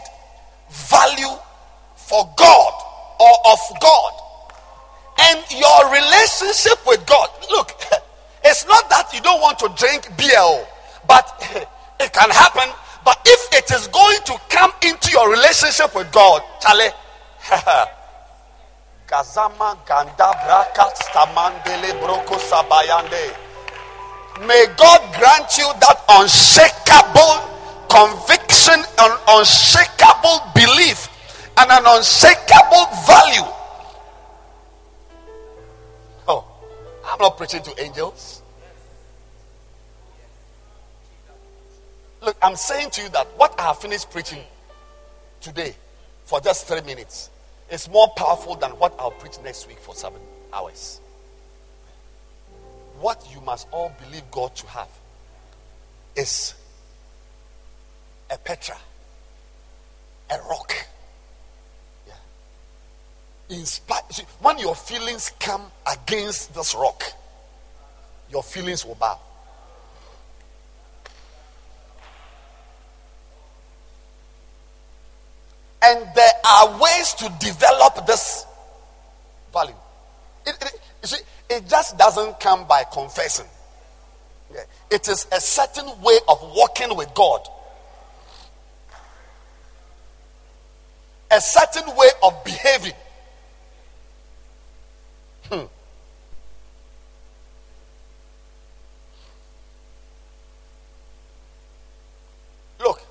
[0.69, 1.35] value
[1.95, 2.73] for God
[3.19, 4.13] or of God.
[5.21, 7.29] And your relationship with God.
[7.49, 7.73] Look,
[8.43, 10.65] it's not that you don't want to drink beer, oh,
[11.07, 11.25] but
[11.99, 12.69] it can happen.
[13.03, 16.89] But if it is going to come into your relationship with God, Charlie,
[19.07, 23.48] Gazama Stamandele Broko Sabayande.
[24.47, 27.49] May God grant you that unshakable
[27.89, 31.09] conviction, an unshakable belief,
[31.57, 33.51] and an unshakable value.
[36.27, 36.45] Oh,
[37.05, 38.41] I'm not preaching to angels.
[42.21, 44.43] Look, I'm saying to you that what I have finished preaching
[45.41, 45.75] today
[46.25, 47.29] for just three minutes
[47.69, 50.21] is more powerful than what I'll preach next week for seven
[50.53, 51.01] hours.
[52.99, 54.89] What you must all believe God to have
[56.15, 56.53] is
[58.29, 58.77] a Petra,
[60.29, 60.73] a rock.
[62.05, 62.13] Yeah.
[63.57, 64.01] Inspire.
[64.11, 67.03] See, when your feelings come against this rock,
[68.29, 69.19] your feelings will bow.
[75.81, 78.45] And there are ways to develop this
[79.53, 79.73] value.
[80.49, 83.45] It, it, you see, it just doesn't come by confessing.
[84.53, 84.61] Yeah.
[84.89, 87.47] It is a certain way of walking with God,
[91.29, 92.93] a certain way of behaving.
[95.49, 95.65] Hmm.
[102.79, 103.01] Look,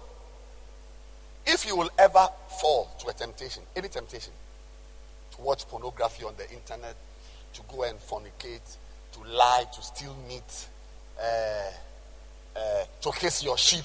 [1.46, 2.28] if you will ever
[2.60, 4.32] fall to a temptation, any temptation,
[5.32, 6.96] to watch pornography on the internet,
[7.52, 8.76] to go and fornicate,
[9.12, 10.68] to lie, to steal meat,
[11.20, 11.70] uh,
[12.56, 13.84] uh, to kiss your sheep,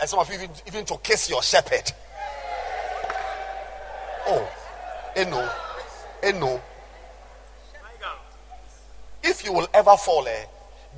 [0.00, 1.92] and some of you even, even to kiss your shepherd.
[4.28, 4.48] Oh,
[5.16, 5.50] eno,
[6.22, 6.60] eno.
[9.22, 10.44] If you will ever fall, eh,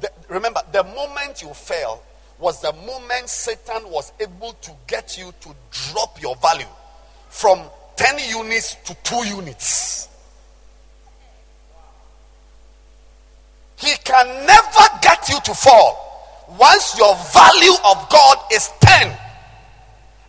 [0.00, 2.02] the, remember the moment you fell
[2.38, 6.66] was the moment Satan was able to get you to drop your value
[7.28, 7.60] from
[7.96, 10.09] 10 units to 2 units.
[13.80, 15.96] He can never get you to fall
[16.58, 19.16] once your value of God is 10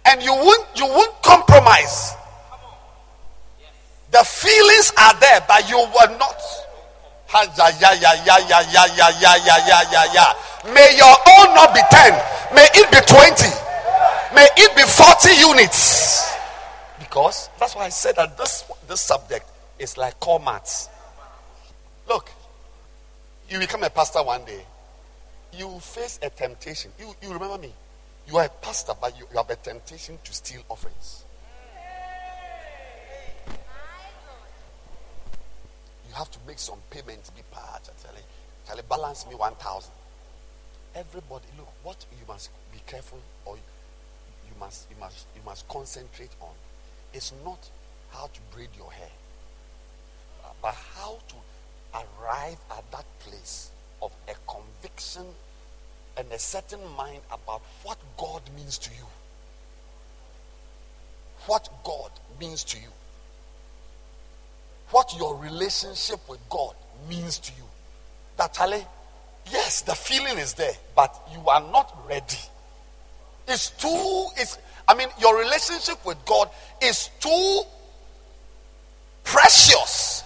[0.06, 2.16] and you won't you won't compromise.
[4.12, 6.36] The feelings are there, but you will not.
[10.74, 12.12] May your own not be 10.
[12.54, 13.48] May it be 20.
[14.36, 16.30] May it be 40 units.
[17.00, 20.90] Because that's why I said that this, this subject is like core maths.
[22.10, 22.30] Look,
[23.52, 24.66] you become a pastor one day,
[25.58, 26.92] you face a temptation.
[26.98, 27.74] You, you remember me?
[28.28, 31.26] You are a pastor, but you, you have a temptation to steal offerings.
[36.08, 37.90] You have to make some payments, be part.
[38.66, 39.92] Tell it, balance me 1,000.
[40.96, 43.62] Everybody, look, what you must be careful or you
[44.60, 46.54] must, you must, you must concentrate on
[47.14, 47.70] is not
[48.12, 49.10] how to braid your hair,
[50.62, 51.36] but how to
[51.94, 53.72] arrive at that place
[54.02, 55.26] of a conviction
[56.18, 59.06] and a certain mind about what God means to you.
[61.48, 62.90] What God means to you.
[64.92, 66.76] What your relationship with God
[67.10, 67.64] means to you.
[68.38, 68.86] That Charlie,
[69.52, 72.38] yes, the feeling is there, but you are not ready.
[73.48, 76.50] It's too, it's, I mean, your relationship with God
[76.82, 77.62] is too
[79.24, 80.24] precious.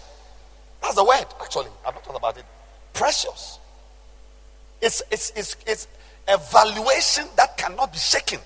[0.86, 1.72] That's the word, actually.
[1.84, 2.46] I'm not talking about it.
[2.94, 3.58] Precious.
[4.80, 5.88] It's, it's, it's, it's
[6.28, 8.40] a valuation that cannot be shaken.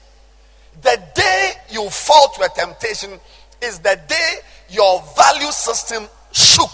[0.81, 3.19] The day you fall to a temptation
[3.61, 4.35] is the day
[4.69, 6.73] your value system shook.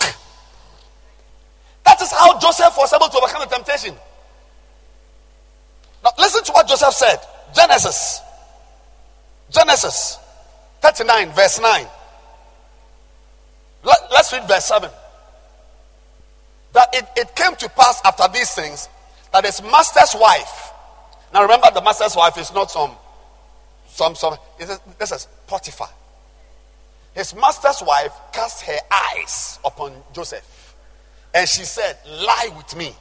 [1.84, 3.96] That is how Joseph was able to overcome the temptation.
[6.04, 7.18] Now, listen to what Joseph said
[7.56, 8.22] Genesis.
[9.50, 10.20] Genesis
[10.82, 11.88] 39, verse 9.
[13.84, 14.92] Let, us read verse 7.
[16.76, 18.90] That it, it came to pass after these things
[19.32, 20.74] that his master's wife,
[21.34, 22.92] now remember the master's wife is not some,
[23.88, 24.36] some, some,
[25.00, 25.88] this is Potiphar.
[27.14, 30.76] His master's wife cast her eyes upon Joseph
[31.34, 32.94] and she said, Lie with me,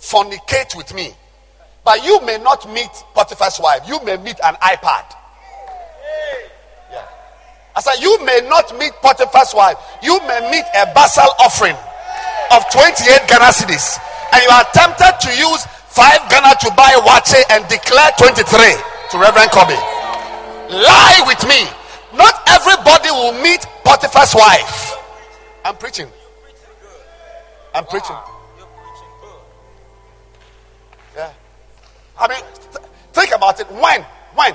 [0.00, 1.12] fornicate with me.
[1.84, 5.14] But you may not meet Potiphar's wife, you may meet an iPad.
[6.90, 7.06] Yeah.
[7.76, 11.76] I said, You may not meet Potiphar's wife, you may meet a basal offering
[12.54, 13.98] of 28 Ghana cedis,
[14.32, 18.46] and you are tempted to use 5 Ghana to buy waakye and declare 23
[19.10, 19.76] to Reverend Kobe.
[20.70, 21.66] Lie with me
[22.16, 24.96] not everybody will meet Potiphar's wife.
[25.64, 26.08] I'm preaching.
[27.74, 28.16] I'm preaching.
[31.16, 31.32] Yeah.
[32.18, 32.38] I mean,
[32.72, 33.70] th- think about it.
[33.70, 34.02] When?
[34.34, 34.54] When?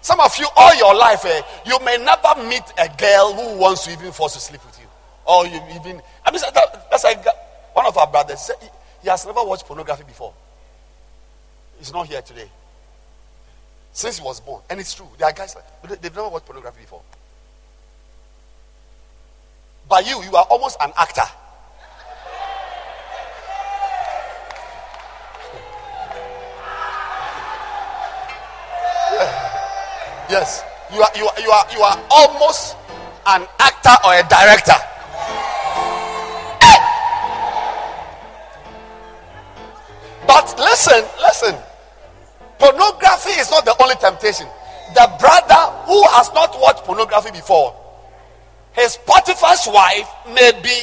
[0.00, 3.84] Some of you, all your life, eh, you may never meet a girl who wants
[3.84, 4.86] to even force to sleep with you.
[5.26, 6.00] Or you even.
[6.26, 7.24] I mean, that, that's like
[7.72, 8.68] one of our brothers said he,
[9.02, 10.34] he has never watched pornography before.
[11.78, 12.50] He's not here today
[13.92, 14.62] since he was born.
[14.68, 15.08] And it's true.
[15.18, 17.02] There are guys like they've never watched pornography before.
[19.88, 21.22] But you, you are almost an actor.
[30.28, 30.64] Yes.
[30.92, 32.76] You are, you are, you are, you are almost
[33.26, 34.74] an actor or a director.
[40.36, 41.54] But listen, listen.
[42.58, 44.46] Pornography is not the only temptation.
[44.94, 47.74] The brother who has not watched pornography before,
[48.74, 50.78] his Potiphar's wife may be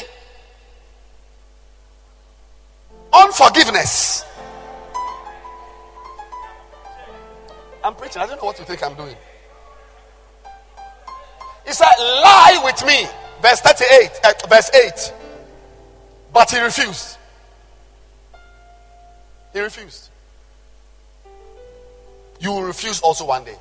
[3.13, 4.25] unforgiveness.
[7.83, 8.23] I'm preaching.
[8.23, 9.15] I don't know what you think I'm doing.
[11.67, 13.05] He said, Lie with me.
[13.39, 15.13] Verse 38, uh, verse 8.
[16.33, 17.19] But he refused.
[19.53, 20.09] He refused
[22.43, 23.55] you will refuse also one day.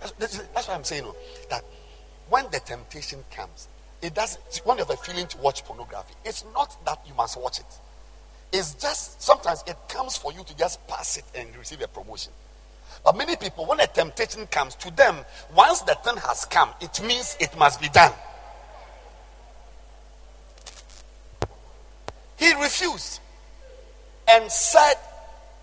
[0.00, 1.02] That's, that's, what I'm saying.
[1.04, 1.16] Oh,
[1.50, 1.64] that
[2.28, 3.68] when the temptation comes,
[4.00, 7.40] it does when you have a feeling to watch pornography, it's not that you must
[7.40, 7.66] watch it.
[8.52, 12.32] It's just sometimes it comes for you to just pass it and receive a promotion.
[13.04, 15.16] But many people, when a temptation comes to them,
[15.56, 18.12] once the thing has come, it means it must be done.
[22.36, 23.21] He refused
[24.32, 24.94] and said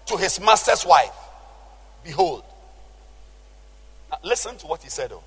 [0.08, 1.14] to his master's wife,
[2.04, 2.44] Behold.
[4.10, 5.24] Now, listen to what he said, though.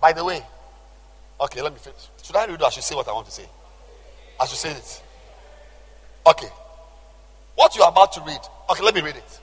[0.00, 0.42] By the way,
[1.40, 2.08] okay, let me finish.
[2.22, 3.46] Should I read or I should say what I want to say?
[4.40, 5.02] I should say it.
[6.26, 6.48] Okay.
[7.56, 8.38] What you are about to read,
[8.70, 9.40] okay, let me read it.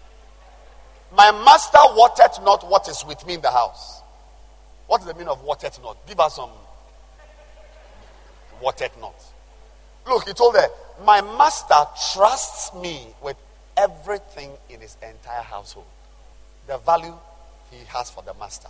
[1.16, 4.02] My master wotteth not what is with me in the house.
[4.88, 5.98] What is the meaning of wotteth not?
[6.08, 6.50] Give us some
[8.62, 9.16] wotteth not.
[10.08, 10.68] Look, he told her,
[11.04, 11.76] My master
[12.14, 13.38] trusts me with
[13.78, 15.86] everything in his entire household
[16.68, 17.14] the value
[17.72, 18.70] he has for the master.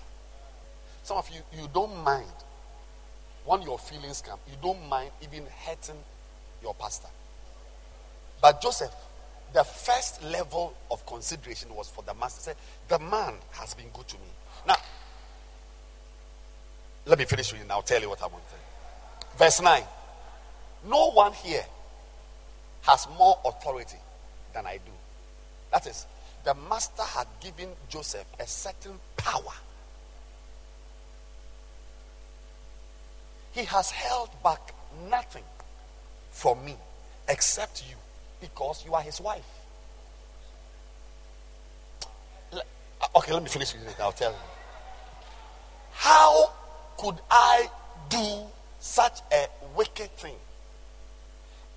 [1.04, 2.26] Some of you, you don't mind
[3.46, 6.02] when your feelings come, you don't mind even hurting
[6.64, 7.08] your pastor.
[8.42, 8.94] But Joseph,
[9.54, 12.42] the first level of consideration was for the master.
[12.42, 12.56] Said,
[12.88, 14.28] The man has been good to me.
[14.68, 14.76] Now,
[17.06, 17.70] let me finish reading.
[17.70, 19.38] I'll tell you what I want to say.
[19.38, 19.84] Verse 9.
[20.88, 21.66] No one here
[22.84, 23.98] has more authority
[24.54, 24.92] than I do.
[25.72, 26.06] That is,
[26.44, 29.54] the master had given Joseph a certain power.
[33.52, 34.74] He has held back
[35.10, 35.44] nothing
[36.32, 36.76] from me
[37.28, 37.96] except you
[38.42, 39.46] because you are his wife.
[42.54, 42.60] Uh,
[43.16, 43.96] okay, let me finish with it.
[44.00, 44.38] I'll tell you.
[45.94, 46.52] How
[46.98, 47.70] could I
[48.10, 48.44] do
[48.80, 50.36] such a wicked thing?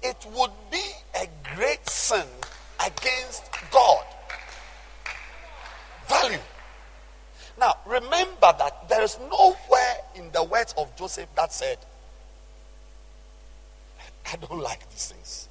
[0.02, 0.82] It would be
[1.14, 2.26] a great sin
[2.84, 4.04] against God
[6.08, 6.38] value.
[7.58, 11.78] Now, remember that there is nowhere in the words of Joseph that said,
[14.32, 15.48] I don't like these things.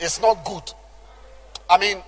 [0.00, 0.72] It's not good.
[1.68, 2.02] I mean,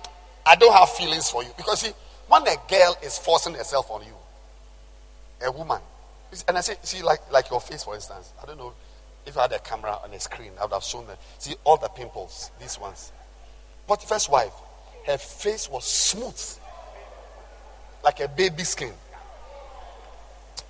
[0.45, 1.49] I don't have feelings for you.
[1.55, 1.91] Because see,
[2.27, 4.13] when a girl is forcing herself on you,
[5.45, 5.81] a woman,
[6.47, 8.73] and I say, see, like, like your face, for instance, I don't know
[9.25, 11.17] if I had a camera on a screen, I would have shown them.
[11.37, 13.11] See all the pimples, these ones.
[13.87, 14.53] Potiphar's wife,
[15.05, 16.39] her face was smooth.
[18.03, 18.93] like a baby skin.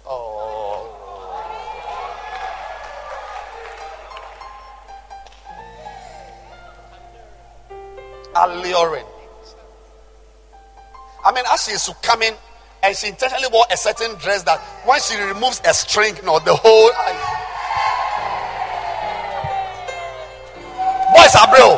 [0.06, 0.98] Oh.
[8.36, 9.06] Alluring.
[11.24, 12.34] I mean, as she is coming,
[12.84, 16.56] and she intentionally wore a certain dress that when she removes a string, know, the
[16.56, 16.90] whole.
[21.14, 21.78] Boys are bro.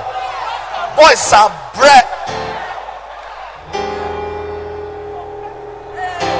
[0.95, 2.07] Boys are bread.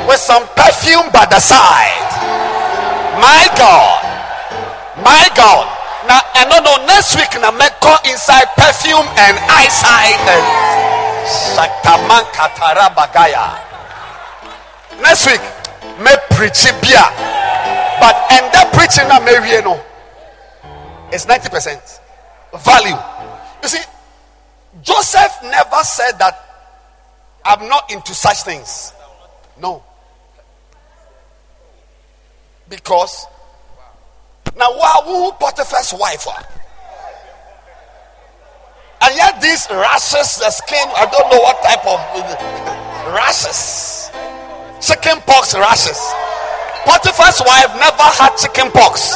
[0.07, 2.07] With some perfume by the side.
[3.19, 3.99] My God.
[5.03, 5.67] My God.
[6.07, 10.43] Now, and no, no, next week, now, make call inside perfume and eyesight and
[11.55, 13.72] Shakaman Katara Bagaya.
[15.01, 15.41] Next week,
[15.99, 17.05] me preach bia.
[17.99, 19.79] But and that preaching na me no.
[21.11, 21.99] It's 90%
[22.59, 22.97] value.
[23.61, 23.83] You see,
[24.81, 26.33] Joseph never said that
[27.45, 28.93] I'm not into such things.
[29.61, 29.83] No.
[32.69, 33.27] Because
[34.57, 34.71] now
[35.05, 36.25] who Potiphar's wife?
[36.27, 36.43] Ah.
[39.03, 44.09] And yet these rashes, the skin, I don't know what type of uh, rashes.
[44.83, 45.97] Chicken pox rashes.
[46.83, 49.15] Potiphar's wife never had chicken pox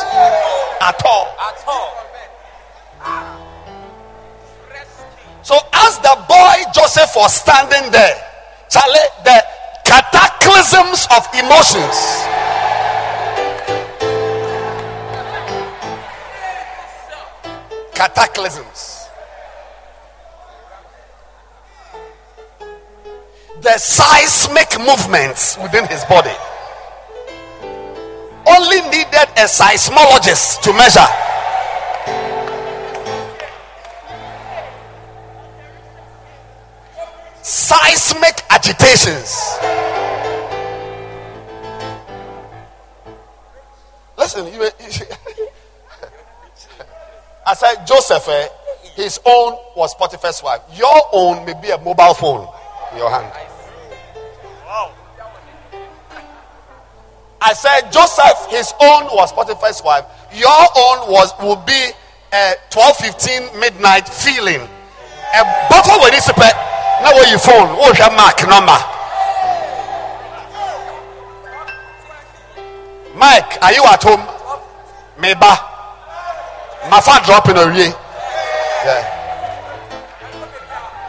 [0.80, 1.36] at all.
[1.38, 1.93] At all.
[5.43, 8.15] So as the boy Joseph was standing there,
[8.70, 9.43] Charlie, the
[9.84, 11.97] cataclysms of emotions.
[17.93, 18.97] Cataclysms.
[23.62, 26.34] The seismic movements within his body.
[28.47, 31.08] Only needed a seismologist to measure.
[37.41, 39.58] Seismic agitations.
[44.18, 44.70] Listen, you, you,
[47.45, 48.47] I said Joseph, eh,
[48.95, 50.62] his own was Potiphar's wife.
[50.76, 52.47] Your own may be a mobile phone
[52.96, 53.32] your hand.
[57.42, 60.06] I said Joseph, his own was Potiphar's wife.
[60.34, 61.92] Your own was will be
[62.34, 64.62] a 12 15 midnight feeling.
[65.36, 67.78] A bottle with this now where you phone.
[67.78, 68.78] What's your mark number?
[73.16, 74.22] Mike, are you at home?
[75.18, 75.58] Meba.
[76.90, 77.94] My father dropping in a way.
[78.86, 79.14] Yeah.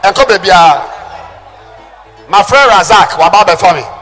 [0.05, 0.49] And come baby.
[0.51, 0.97] Ah.
[2.29, 3.99] My friend Razak, Wababe before me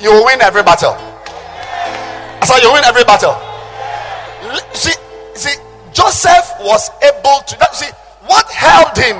[0.00, 0.92] you will win every battle.
[0.92, 3.34] I said, you win every battle.
[4.74, 4.92] See,
[5.34, 5.56] see,
[5.92, 7.68] Joseph was able to.
[7.72, 7.90] See,
[8.26, 9.16] what held him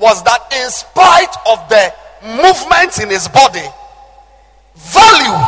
[0.00, 1.94] was that in spite of the
[2.42, 3.66] movements in his body,
[4.74, 5.38] value.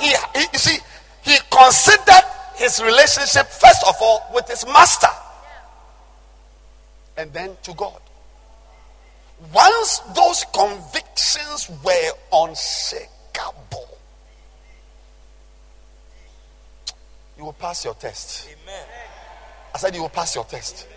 [0.00, 0.78] He, he you see,
[1.22, 2.24] he considered
[2.56, 5.08] his relationship first of all with his master,
[7.16, 8.00] and then to God.
[9.52, 13.18] Once those convictions were unshakable,
[17.38, 18.48] You will pass your test.
[18.50, 18.84] Amen.
[19.72, 20.88] I said, You will pass your test.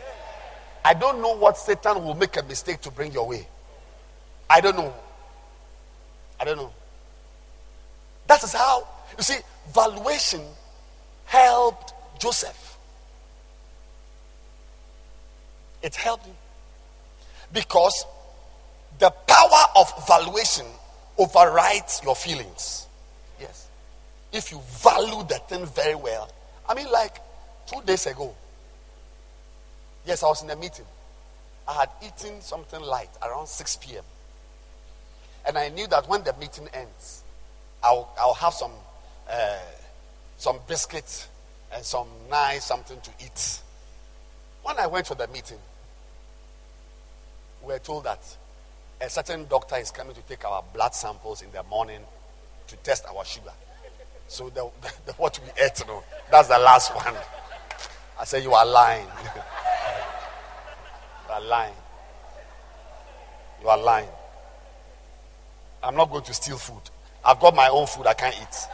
[0.83, 3.47] I don't know what Satan will make a mistake to bring your way.
[4.49, 4.91] I don't know.
[6.39, 6.73] I don't know.
[8.25, 9.37] That is how, you see,
[9.71, 10.41] valuation
[11.25, 12.77] helped Joseph.
[15.83, 16.35] It helped him.
[17.53, 18.05] Because
[19.01, 20.65] the power of valuation
[21.17, 22.87] overrides your feelings
[23.39, 23.67] Yes.
[24.31, 26.31] if you value the thing very well.
[26.69, 27.17] I mean, like
[27.65, 28.33] two days ago,
[30.05, 30.85] yes, I was in a meeting.
[31.67, 34.03] I had eaten something light around 6 p.m.
[35.47, 37.23] And I knew that when the meeting ends,
[37.83, 38.71] I'll, I'll have some,
[39.27, 39.57] uh,
[40.37, 41.27] some biscuits
[41.73, 43.61] and some nice something to eat.
[44.61, 45.57] When I went for the meeting,
[47.63, 48.19] we were told that
[49.01, 52.01] a certain doctor is coming to take our blood samples in the morning
[52.67, 53.51] to test our sugar.
[54.27, 54.69] So the,
[55.05, 57.15] the, what we ate, you know, that's the last one.
[58.19, 59.07] I said, you are lying.
[61.27, 61.73] you are lying.
[63.61, 64.09] You are lying.
[65.83, 66.81] I'm not going to steal food.
[67.25, 68.67] I've got my own food I can't eat.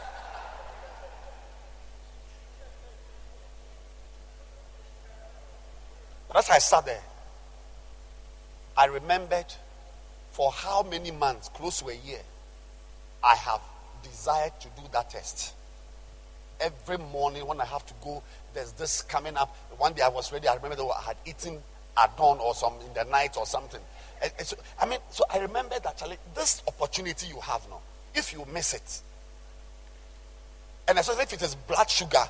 [6.28, 7.00] But as I sat there,
[8.76, 9.46] I remembered
[10.38, 12.20] for how many months, close to a year,
[13.24, 13.60] I have
[14.04, 15.52] desired to do that test.
[16.60, 18.22] Every morning when I have to go,
[18.54, 19.56] there's this coming up.
[19.78, 20.46] One day I was ready.
[20.46, 21.58] I remember that I had eaten
[22.00, 23.80] at dawn or some in the night or something.
[24.22, 27.80] And, and so, I mean, so I remember that this opportunity you have now,
[28.14, 29.02] if you miss it,
[30.86, 32.28] and especially if it is blood sugar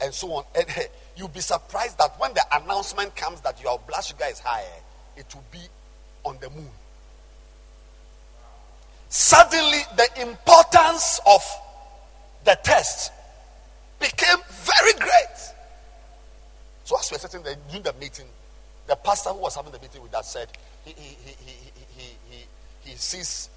[0.00, 0.66] and so on, and
[1.14, 4.64] you'll be surprised that when the announcement comes that your blood sugar is higher,
[5.14, 5.60] it will be
[6.24, 6.70] on the moon.
[9.10, 11.44] Suddenly, the importance of
[12.44, 13.12] the test
[13.98, 15.36] became very great.
[16.84, 18.26] So, as we were sitting there during the meeting,
[18.86, 20.48] the pastor who was having the meeting with us said
[20.84, 21.52] he, he, he, he,
[21.96, 23.50] he, he, he sees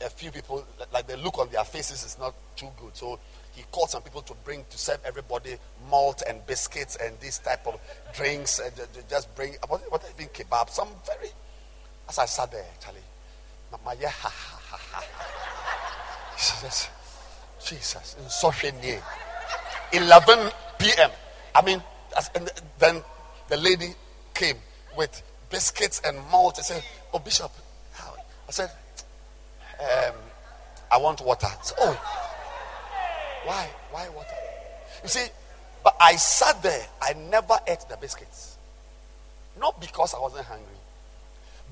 [0.00, 2.96] a few people, like the look on their faces is not too good.
[2.96, 3.18] So
[3.54, 5.56] he called some people to bring to serve everybody
[5.90, 7.80] malt and biscuits and this type of
[8.14, 8.72] drinks and
[9.08, 11.30] just bring what, what even kebab some very
[12.08, 13.00] as I sat there Charlie
[13.84, 14.59] my yeah ha ha ha ha
[16.36, 16.88] Jesus
[17.64, 19.02] Jesus in such a
[19.92, 21.10] 11 p.m.
[21.54, 21.82] I mean
[22.78, 23.02] then
[23.48, 23.94] the lady
[24.34, 24.56] came
[24.96, 27.50] with biscuits and malt I said oh bishop
[27.92, 28.14] how
[28.48, 28.70] I said
[29.80, 30.14] um,
[30.92, 32.20] I want water said, oh
[33.44, 33.68] why?
[33.90, 34.28] Why water?
[35.02, 35.26] You see,
[35.82, 36.86] but I sat there.
[37.00, 38.58] I never ate the biscuits.
[39.58, 40.76] Not because I wasn't hungry,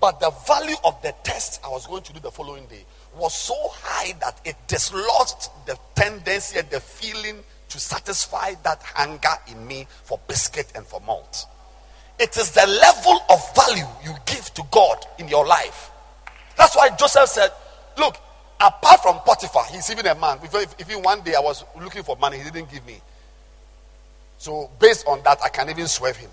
[0.01, 2.85] but the value of the test I was going to do the following day
[3.17, 9.35] was so high that it dislodged the tendency and the feeling to satisfy that hunger
[9.49, 11.47] in me for biscuit and for malt.
[12.19, 15.91] It is the level of value you give to God in your life.
[16.57, 17.51] That's why Joseph said,
[17.97, 18.17] Look,
[18.61, 20.39] apart from Potiphar, he's even a man.
[20.79, 23.01] Even one day I was looking for money, he didn't give me.
[24.39, 26.31] So, based on that, I can even swerve him.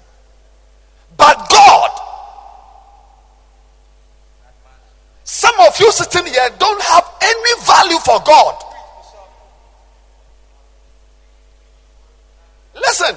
[1.18, 1.95] But God,
[5.26, 8.64] some of you sitting here don't have any value for God.
[12.74, 13.16] Listen,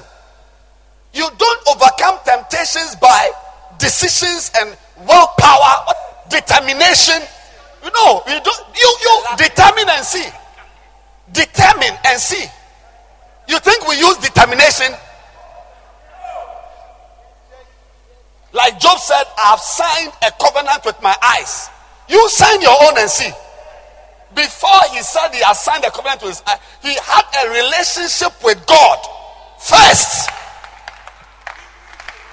[1.13, 3.31] you don't overcome temptations by
[3.77, 5.85] decisions and willpower,
[6.29, 7.21] determination
[7.83, 10.27] you know, you don't you you determine and see.
[11.31, 12.45] Determine and see.
[13.47, 14.93] You think we use determination?
[18.51, 21.69] Like Job said, I've signed a covenant with my eyes.
[22.09, 23.31] You sign your own and see.
[24.35, 28.33] Before he said he has signed a covenant with his uh, he had a relationship
[28.43, 28.97] with God
[29.59, 30.29] first.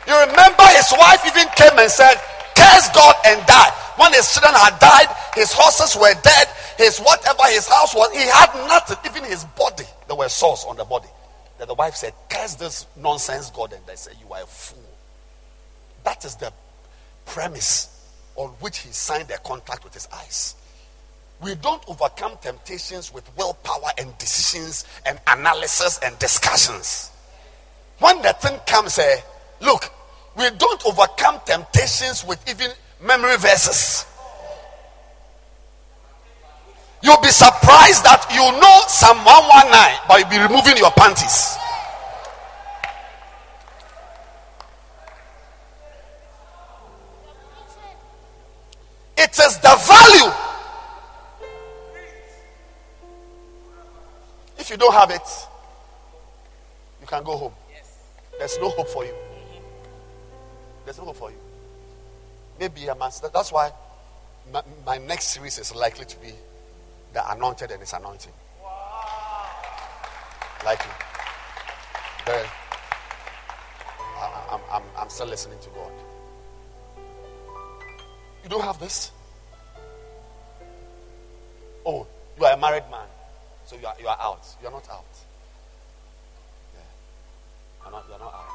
[0.07, 2.15] You remember his wife even came and said,
[2.57, 3.71] Curse God and die.
[3.97, 6.49] When his children had died, his horses were dead,
[6.79, 9.85] his whatever, his house was, he had nothing, even his body.
[10.07, 11.09] There were sores on the body.
[11.59, 13.73] Then the wife said, Curse this nonsense God.
[13.73, 14.79] And they said, You are a fool.
[16.05, 16.53] That is the
[17.25, 17.96] premise
[18.37, 20.55] on which he signed a contract with his eyes.
[21.43, 27.11] We don't overcome temptations with willpower and decisions and analysis and discussions.
[27.99, 29.21] When the thing comes, eh,
[29.61, 29.91] look,
[30.37, 32.71] we don't overcome temptations with even
[33.03, 34.07] memory verses.
[37.03, 41.57] You'll be surprised that you know Psalm 119, but you'll be removing your panties.
[49.17, 50.33] It is the value.
[54.59, 55.29] If you don't have it,
[57.01, 57.53] you can go home.
[58.39, 59.15] There's no hope for you.
[60.85, 61.37] There's no hope for you.
[62.59, 63.29] Maybe a master.
[63.33, 63.71] That's why
[64.53, 66.33] my, my, next series is likely to be
[67.13, 68.33] the anointed and his anointing.
[70.65, 70.93] Likely.
[72.25, 72.47] Very.
[74.51, 75.93] I'm, I'm, I'm still listening to God.
[78.47, 79.11] You don't have this?
[81.85, 82.07] Oh,
[82.39, 83.09] you are a married man.
[83.65, 84.47] So you are, you are out.
[84.63, 85.05] You are not out.
[86.73, 86.81] Yeah.
[87.83, 88.53] You're not, you're not out.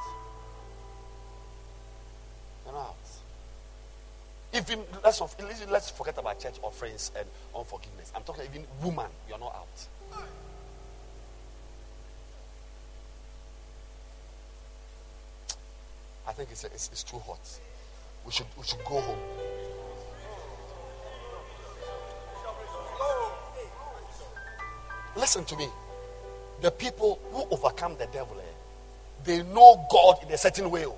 [2.64, 2.96] You're not out.
[4.54, 5.22] Even let's,
[5.70, 8.14] let's forget about church offerings and unforgiveness.
[8.16, 10.24] I'm talking even woman, you're not out.
[16.26, 17.60] I think it's, it's, it's too hot.
[18.26, 19.20] We should, we should go home.
[25.32, 25.70] Listen to me.
[26.60, 28.44] The people who overcome the devil, eh,
[29.24, 30.86] they know God in a certain way.
[30.86, 30.98] Oh.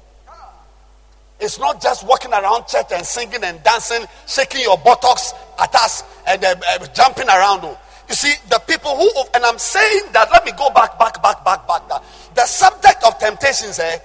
[1.39, 6.03] It's not just walking around church and singing and dancing, shaking your buttocks at us
[6.25, 7.59] and uh, uh, jumping around.
[7.61, 7.77] Oh.
[8.09, 11.45] You see, the people who, and I'm saying that, let me go back, back, back,
[11.45, 11.87] back, back.
[11.89, 12.03] That
[12.33, 13.99] the subject of temptations, eh,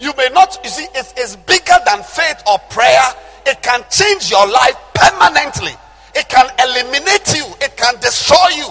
[0.00, 3.08] you may not, you see, it's, it's bigger than faith or prayer.
[3.44, 5.72] It can change your life permanently,
[6.14, 8.70] it can eliminate you, it can destroy you.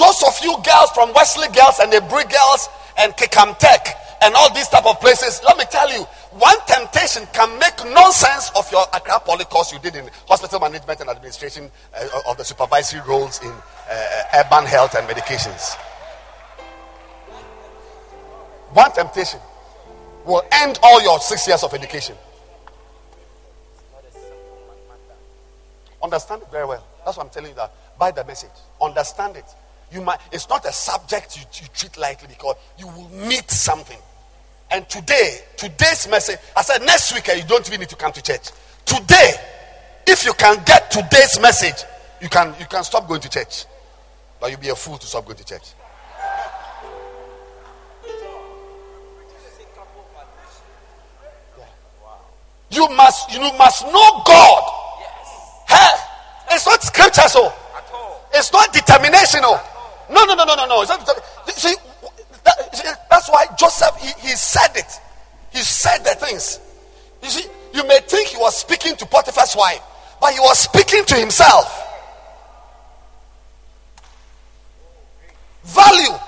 [0.00, 3.86] Those of you girls from Wesley Girls and the Girls and Kekam Tech,
[4.22, 5.42] and all these type of places.
[5.44, 9.78] Let me tell you, one temptation can make nonsense of your Accra Poly course you
[9.78, 14.94] did in hospital management and administration uh, of the supervisory roles in uh, urban health
[14.96, 15.74] and medications.
[18.72, 19.40] One temptation
[20.24, 22.16] will end all your six years of education.
[26.02, 26.86] Understand it very well.
[27.04, 27.70] That's why I'm telling you that
[28.00, 28.48] Buy the message.
[28.80, 29.44] Understand it.
[29.92, 33.98] You might it's not a subject you, you treat lightly because you will meet something.
[34.70, 38.12] And today, today's message, I said next week eh, you don't even need to come
[38.12, 38.50] to church.
[38.84, 39.32] Today,
[40.06, 41.84] if you can get today's message,
[42.20, 43.64] you can you can stop going to church.
[44.40, 45.74] But you'll be a fool to stop going to church.
[52.70, 54.62] You must you must know God.
[55.00, 55.68] Yes.
[55.68, 57.52] Hey, it's not scripture so.
[58.32, 59.40] It's not determination.
[60.10, 60.84] No, no, no, no, no, no.
[60.84, 61.74] See,
[62.44, 65.00] that, that's why Joseph he, he said it.
[65.52, 66.60] He said the things.
[67.22, 69.80] You see, you may think he was speaking to Potiphar's wife,
[70.20, 71.86] but he was speaking to himself.
[75.64, 76.18] Value.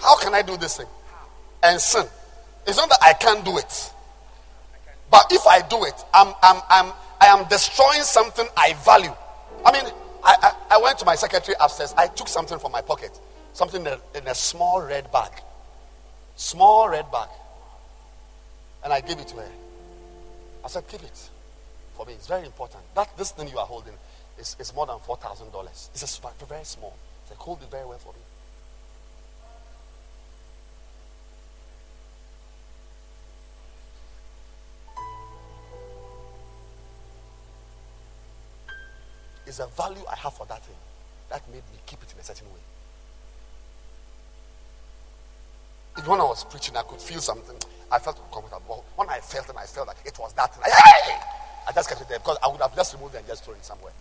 [0.00, 0.86] How can I do this thing?
[1.62, 2.04] And sin.
[2.66, 3.92] It's not that I can't do it.
[5.10, 9.14] But if I do it, I'm, I'm, I'm, I am destroying something I value.
[9.64, 9.92] I mean,
[10.24, 11.94] I, I, I went to my secretary upstairs.
[11.96, 13.18] I took something from my pocket,
[13.52, 15.32] something in a, in a small red bag.
[16.36, 17.28] Small red bag.
[18.84, 19.48] And I gave it to her.
[20.64, 21.30] I said, keep it
[21.94, 22.14] for me.
[22.14, 22.82] It's very important.
[22.94, 23.94] That this thing you are holding
[24.38, 25.90] is, is more than four thousand dollars.
[25.92, 26.96] It's a, very small.
[27.28, 28.20] So hold it very well for me.
[39.46, 40.76] It's a value I have for that thing
[41.30, 42.60] that made me keep it in a certain way.
[45.96, 47.56] If when I was preaching, I could feel something.
[47.90, 48.84] I felt uncomfortable.
[48.96, 50.62] When I felt it, I felt that it was that thing.
[50.66, 51.20] I,
[51.68, 53.56] I just kept it there because I would have just removed it and just thrown
[53.56, 53.92] it somewhere.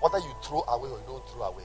[0.00, 1.64] Whether you throw away or you don't throw away,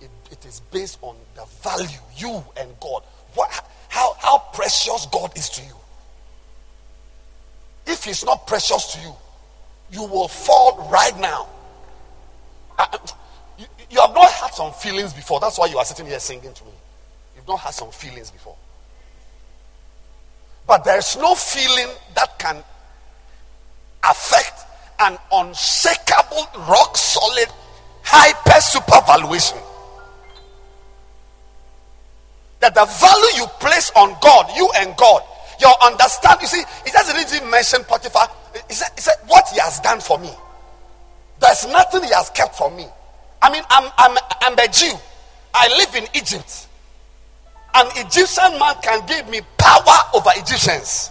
[0.00, 3.02] it, it is based on the value you and God.
[3.34, 3.50] What,
[3.88, 5.74] how, how precious God is to you.
[7.86, 9.14] If He's not precious to you,
[9.90, 11.48] you will fall right now.
[12.78, 12.86] Uh,
[13.58, 15.40] you, you have not had some feelings before.
[15.40, 16.72] That's why you are sitting here singing to me.
[17.36, 18.56] You've not had some feelings before.
[20.66, 22.62] But there's no feeling that can
[24.02, 24.64] affect
[25.00, 27.48] an unshakable, rock solid,
[28.02, 29.58] hyper super valuation.
[32.60, 35.22] That the value you place on God, you and God,
[35.60, 38.28] your understanding, you see, it doesn't even mention Potiphar
[38.68, 40.30] he said, he said, What he has done for me,
[41.40, 42.86] there's nothing he has kept from me.
[43.42, 44.92] I mean, I'm, I'm, I'm a Jew.
[45.52, 46.68] I live in Egypt.
[47.74, 51.10] An Egyptian man can give me power over Egyptians.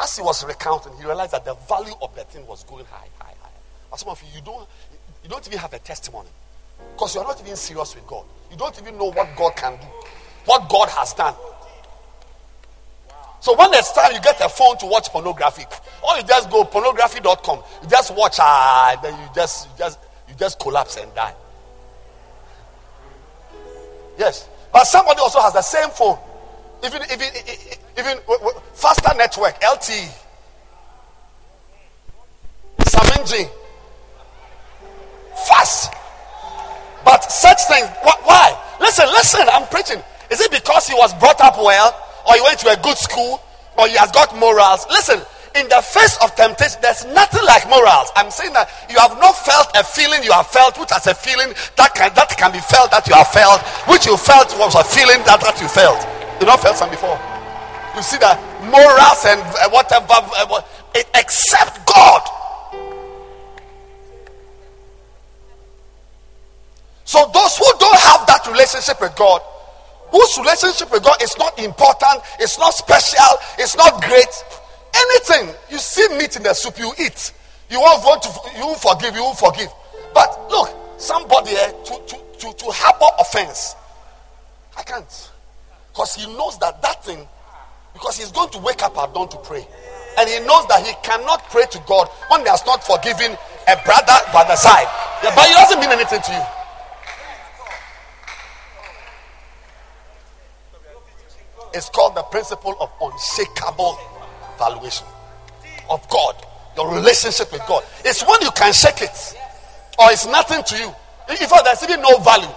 [0.00, 3.08] As he was recounting, he realized that the value of the thing was going high,
[3.18, 3.50] high, high.
[3.90, 4.66] But some of you, you don't,
[5.22, 6.28] you don't even have a testimony
[6.92, 8.24] because you're not even serious with God.
[8.50, 9.86] You don't even know what God can do,
[10.46, 11.34] what God has done.
[13.44, 15.64] So when it's time you get a phone to watch pornography,
[16.02, 20.34] or you just go pornography.com, you just watch, ah, then you just, you just, you
[20.34, 21.34] just collapse and die.
[24.18, 26.16] Yes, but somebody also has the same phone,
[26.86, 27.28] even, even,
[27.98, 28.18] even,
[28.72, 30.08] faster network, LTE,
[32.78, 33.50] Saminji,
[35.46, 35.92] fast.
[37.04, 38.58] But such things, why?
[38.80, 40.02] Listen, listen, I'm preaching.
[40.30, 42.03] Is it because he was brought up well?
[42.26, 43.40] Or he went to a good school,
[43.78, 44.86] or he has got morals.
[44.90, 45.20] Listen,
[45.54, 48.10] in the face of temptation, there's nothing like morals.
[48.16, 51.14] I'm saying that you have not felt a feeling you have felt, which has a
[51.14, 54.74] feeling that can that can be felt that you have felt, which you felt was
[54.74, 56.02] a feeling that, that you felt.
[56.40, 57.14] You not felt some before.
[57.94, 60.60] You see that morals and uh, whatever, uh,
[61.14, 62.22] except God.
[67.04, 69.40] So those who don't have that relationship with God,
[70.14, 74.30] whose relationship with God is not important, it's not special, it's not great.
[74.94, 77.32] Anything you see meat in the soup, you eat.
[77.68, 79.68] You won't want to, you won't forgive, you won't forgive.
[80.14, 83.74] But look, somebody uh, to, to, to, to harbor offense,
[84.78, 85.30] I can't.
[85.90, 87.26] Because he knows that that thing,
[87.92, 89.66] because he's going to wake up at dawn to pray.
[90.16, 93.34] And he knows that he cannot pray to God when he has not forgiven
[93.66, 94.86] a brother by the side.
[95.24, 96.63] Yeah, but it doesn't mean anything to you.
[101.74, 103.98] It's called the principle of unshakable
[104.58, 105.06] valuation
[105.90, 106.36] of God.
[106.76, 107.84] Your relationship with God.
[108.04, 109.36] It's when you can shake it,
[109.98, 110.88] or it's nothing to you.
[111.30, 112.48] In fact, there's even no value.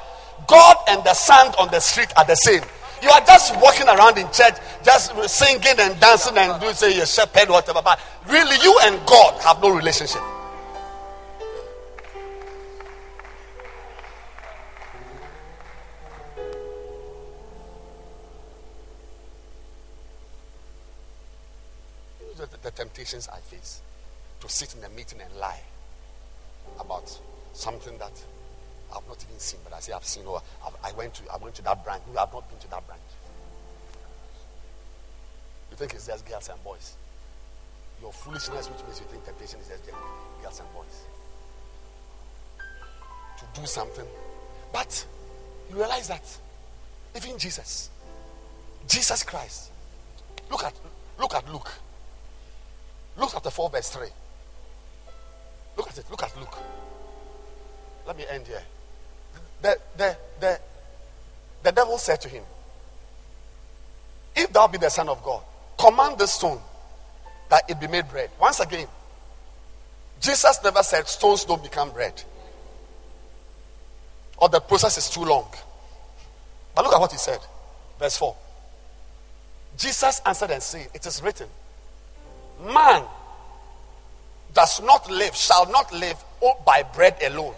[0.48, 2.62] God and the sand on the street are the same.
[3.02, 7.06] You are just walking around in church, just singing and dancing and doing say you're
[7.06, 7.82] shepherd, whatever.
[7.84, 10.22] But really, you and God have no relationship.
[22.68, 23.80] The, temptations I face
[24.42, 25.62] to sit in a meeting and lie
[26.82, 27.18] about
[27.54, 28.12] something that
[28.94, 30.24] I've not even seen, but I say I've seen.
[30.28, 30.34] Oh,
[30.66, 32.04] or I went to I went to that branch.
[32.12, 33.02] You have not been to that branch.
[35.72, 36.98] You think it's just girls and boys.
[38.02, 39.86] Your foolishness, which makes you think temptation is just
[40.42, 41.06] girls and boys.
[43.38, 44.08] To do something,
[44.74, 45.06] but
[45.70, 46.38] you realize that
[47.16, 47.90] even Jesus,
[48.90, 49.72] Jesus Christ.
[50.52, 50.74] Look at
[51.18, 51.72] look at Luke.
[53.18, 54.08] Luke chapter 4, verse 3.
[55.78, 56.06] Look at it.
[56.10, 56.58] Look at Luke.
[58.06, 58.64] Let me end here
[59.62, 60.60] the, the, the,
[61.64, 62.44] the devil said to him,
[64.36, 65.44] If thou be the Son of God,
[65.78, 66.60] command the stone
[67.50, 68.30] that it be made bread.
[68.40, 68.88] Once again,
[70.22, 72.24] Jesus never said stones don't become bread.
[74.38, 75.48] Or the process is too long.
[76.76, 77.40] But look at what he said.
[78.00, 78.36] Verse 4.
[79.78, 81.48] Jesus answered and said, It is written,
[82.66, 83.04] Man
[84.54, 86.18] does not live, shall not live
[86.66, 87.54] by bread alone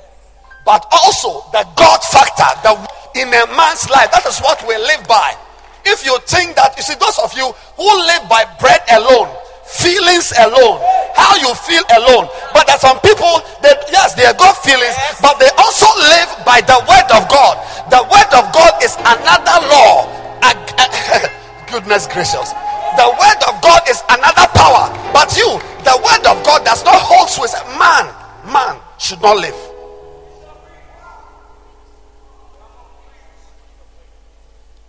[0.69, 2.73] but also the God factor the,
[3.17, 4.13] in a man's life.
[4.13, 5.33] That is what we live by.
[5.81, 9.33] If you think that, you see, those of you who live by bread alone,
[9.65, 10.77] feelings alone,
[11.17, 12.29] how you feel alone.
[12.53, 14.93] But there are some people that, yes, they have got feelings,
[15.25, 17.57] but they also live by the word of God.
[17.89, 20.05] The word of God is another law.
[21.71, 22.53] Goodness gracious.
[22.99, 24.91] The word of God is another power.
[25.13, 25.47] But you,
[25.87, 27.47] the word of God does not hold sway.
[27.79, 28.13] Man,
[28.51, 29.55] man should not live.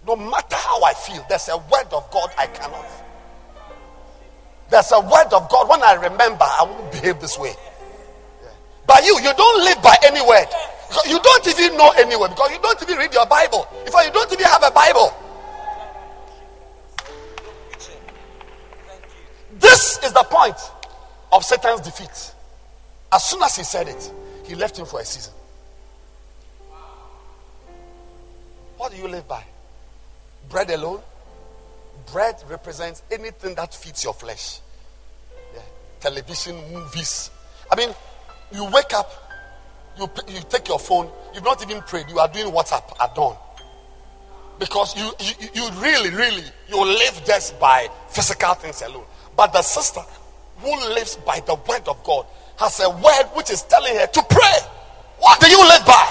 [0.04, 2.84] No matter how I feel, there's a word of God I cannot.
[4.70, 5.68] There's a word of God.
[5.68, 7.54] When I remember, I won't behave this way.
[8.88, 10.48] But you, you don't live by any word.
[11.06, 13.68] You don't even know anywhere because you don't even read your Bible.
[13.86, 15.14] In fact, you don't even have a Bible.
[19.60, 20.56] This is the point
[21.32, 22.34] of Satan's defeat.
[23.12, 24.12] As soon as he said it,
[24.44, 25.32] he left him for a season.
[28.76, 29.44] What do you live by?
[30.48, 31.00] Bread alone?
[32.10, 34.60] Bread represents anything that feeds your flesh.
[35.54, 35.60] Yeah.
[36.00, 37.30] Television, movies.
[37.70, 37.90] I mean,
[38.52, 39.12] you wake up,
[39.98, 43.36] you, you take your phone, you've not even prayed, you are doing WhatsApp at dawn.
[44.58, 49.04] Because you, you, you really, really, you live just by physical things alone.
[49.40, 50.02] But the sister
[50.58, 52.26] who lives by the word of God
[52.58, 54.58] has a word which is telling her to pray.
[55.18, 56.06] What do you live by?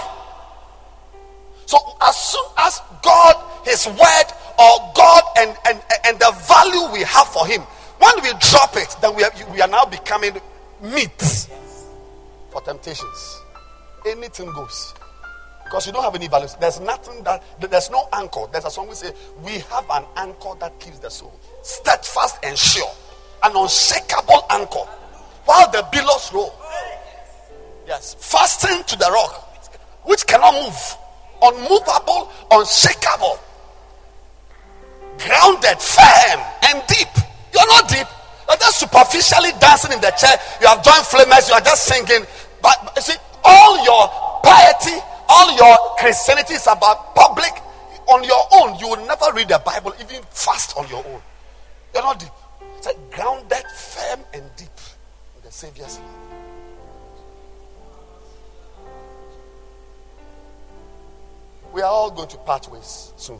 [1.67, 4.25] So as soon as God his word
[4.57, 7.61] or God and, and, and the value we have for him.
[7.99, 10.33] When we drop it, then we are, we are now becoming
[10.81, 11.21] meat
[12.49, 13.41] for temptations.
[14.07, 14.95] Anything goes.
[15.65, 16.55] Because you don't have any values.
[16.59, 18.45] There's nothing that, there's no anchor.
[18.51, 19.13] There's a song we say,
[19.43, 21.39] we have an anchor that keeps the soul.
[21.61, 22.89] Steadfast and sure.
[23.43, 24.87] An unshakable anchor.
[25.45, 26.53] While the billows roll.
[27.87, 28.15] Yes.
[28.19, 29.71] Fastened to the rock,
[30.03, 30.97] which cannot move.
[31.41, 33.39] Unmovable, unshakable
[35.19, 36.39] grounded, firm,
[36.71, 37.11] and deep.
[37.53, 38.07] You're not deep.
[38.47, 40.33] You're just superficially dancing in the chair.
[40.61, 41.47] You have joined flamers.
[41.47, 42.25] You are just singing.
[42.61, 44.07] But you see, all your
[44.43, 47.51] piety, all your Christianity is about public.
[48.07, 51.21] On your own, you will never read the Bible, even fast on your own.
[51.93, 52.29] You're not deep.
[52.85, 54.67] Like grounded, firm, and deep
[55.35, 56.07] in the Savior's love.
[61.73, 63.39] We are all going to part ways soon.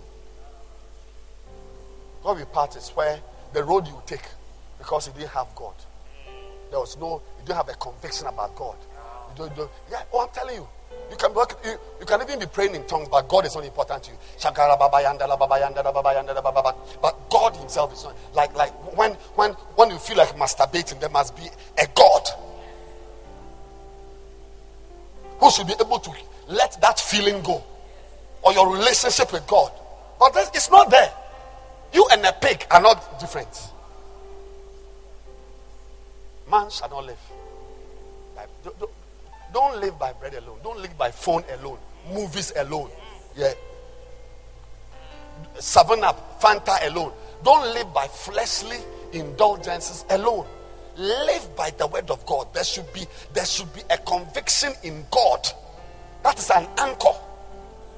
[2.24, 3.20] God will part is where
[3.54, 4.26] the road you take
[4.78, 5.74] because you didn't have God.
[6.70, 8.76] There was no, you don't have a conviction about God.
[9.32, 10.68] You don't, you don't, yeah, oh, I'm telling you.
[11.10, 13.66] You can work, you, you can even be praying in tongues, but God is not
[13.66, 14.18] important to you.
[17.02, 18.74] But God Himself is not like like
[19.40, 21.44] when when you feel like masturbating, there must be
[21.82, 22.28] a God
[25.40, 26.12] who should be able to
[26.50, 27.64] let that feeling go
[28.42, 29.72] or your relationship with God.
[30.20, 31.12] But it's not there.
[31.94, 33.72] You and a pig are not different.
[36.52, 37.20] Man shall not live.
[38.36, 38.92] By, don't,
[39.54, 40.60] don't live by bread alone.
[40.62, 41.78] Don't live by phone alone.
[42.14, 42.90] Movies alone.
[43.38, 43.54] Yeah.
[45.60, 47.14] Seven up, Fanta alone.
[47.44, 48.80] Don't live by fleshly
[49.14, 50.46] indulgences alone.
[50.98, 52.54] Live by the word of God.
[52.54, 55.48] There should be there should be a conviction in God.
[56.24, 57.16] That is an anchor.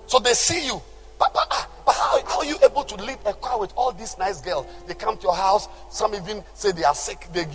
[0.07, 0.81] So they see you.
[1.17, 3.91] But, but, ah, but how, how are you able to lead a choir with all
[3.91, 4.65] these nice girls?
[4.87, 5.67] They come to your house.
[5.89, 7.27] Some even say they are sick.
[7.31, 7.45] They,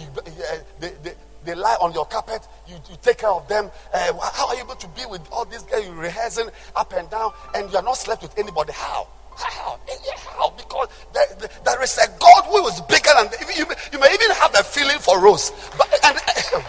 [0.81, 2.47] they, they, they lie on your carpet.
[2.69, 3.71] You, you take care of them.
[3.93, 5.85] Uh, how are you able to be with all these girls?
[5.85, 8.73] You're rehearsing up and down, and you are not slept with anybody.
[8.73, 9.09] How?
[9.37, 9.79] How?
[10.17, 10.51] How?
[10.51, 11.27] Because there,
[11.65, 13.29] there is a God who is bigger than.
[13.57, 15.53] You, you may even have a feeling for Rose.
[15.77, 16.17] But, and,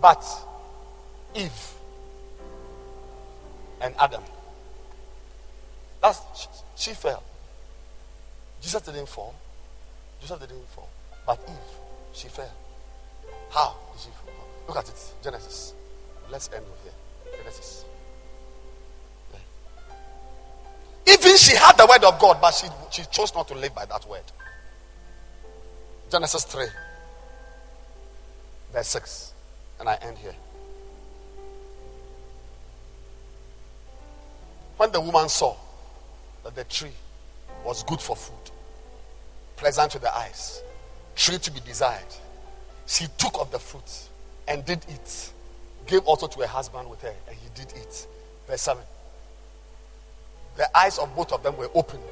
[0.00, 0.24] but
[1.34, 1.74] Eve
[3.80, 4.22] and Adam.
[6.00, 7.22] That's she, she fell.
[8.60, 9.34] Jesus didn't fall.
[10.20, 10.88] Jesus didn't fall.
[11.26, 11.54] But Eve,
[12.12, 12.52] she fell.
[13.50, 14.46] How did she fall?
[14.68, 15.14] Look at it.
[15.22, 15.74] Genesis.
[16.30, 17.38] Let's end with here.
[17.38, 17.84] Genesis.
[21.06, 23.84] Even she had the word of God, but she, she chose not to live by
[23.84, 24.22] that word.
[26.10, 26.66] Genesis 3,
[28.72, 29.32] verse 6.
[29.80, 30.34] And I end here.
[34.76, 35.56] When the woman saw
[36.42, 36.92] that the tree
[37.64, 38.50] was good for food,
[39.56, 40.62] pleasant to the eyes,
[41.14, 42.02] tree to be desired,
[42.86, 44.08] she took of the fruit
[44.48, 45.32] and did eat.
[45.86, 48.06] Gave also to her husband with her, and he did eat.
[48.46, 48.82] Verse 7.
[50.56, 52.02] The eyes of both of them were opened,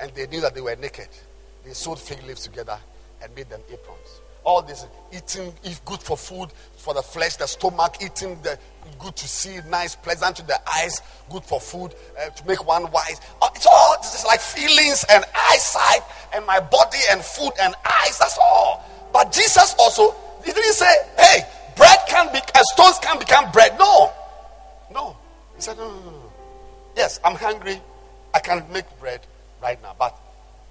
[0.00, 1.08] and they knew that they were naked.
[1.64, 2.78] They sewed fig leaves together
[3.22, 7.46] and made them aprons all this eating is good for food for the flesh the
[7.46, 8.56] stomach eating the
[9.00, 12.90] good to see nice pleasant to the eyes good for food uh, to make one
[12.92, 13.20] wise.
[13.42, 16.00] Uh, it's all this is like feelings and eyesight
[16.32, 18.84] and my body and food and eyes that's all.
[19.12, 21.40] But jesus also he didn't say hey
[21.76, 23.76] bread can be uh, stones can become bread.
[23.78, 24.12] No.
[24.92, 25.16] No.
[25.56, 26.32] He said no, no, no, no.
[26.96, 27.80] Yes i'm hungry.
[28.32, 29.26] I can make bread
[29.60, 30.16] right now but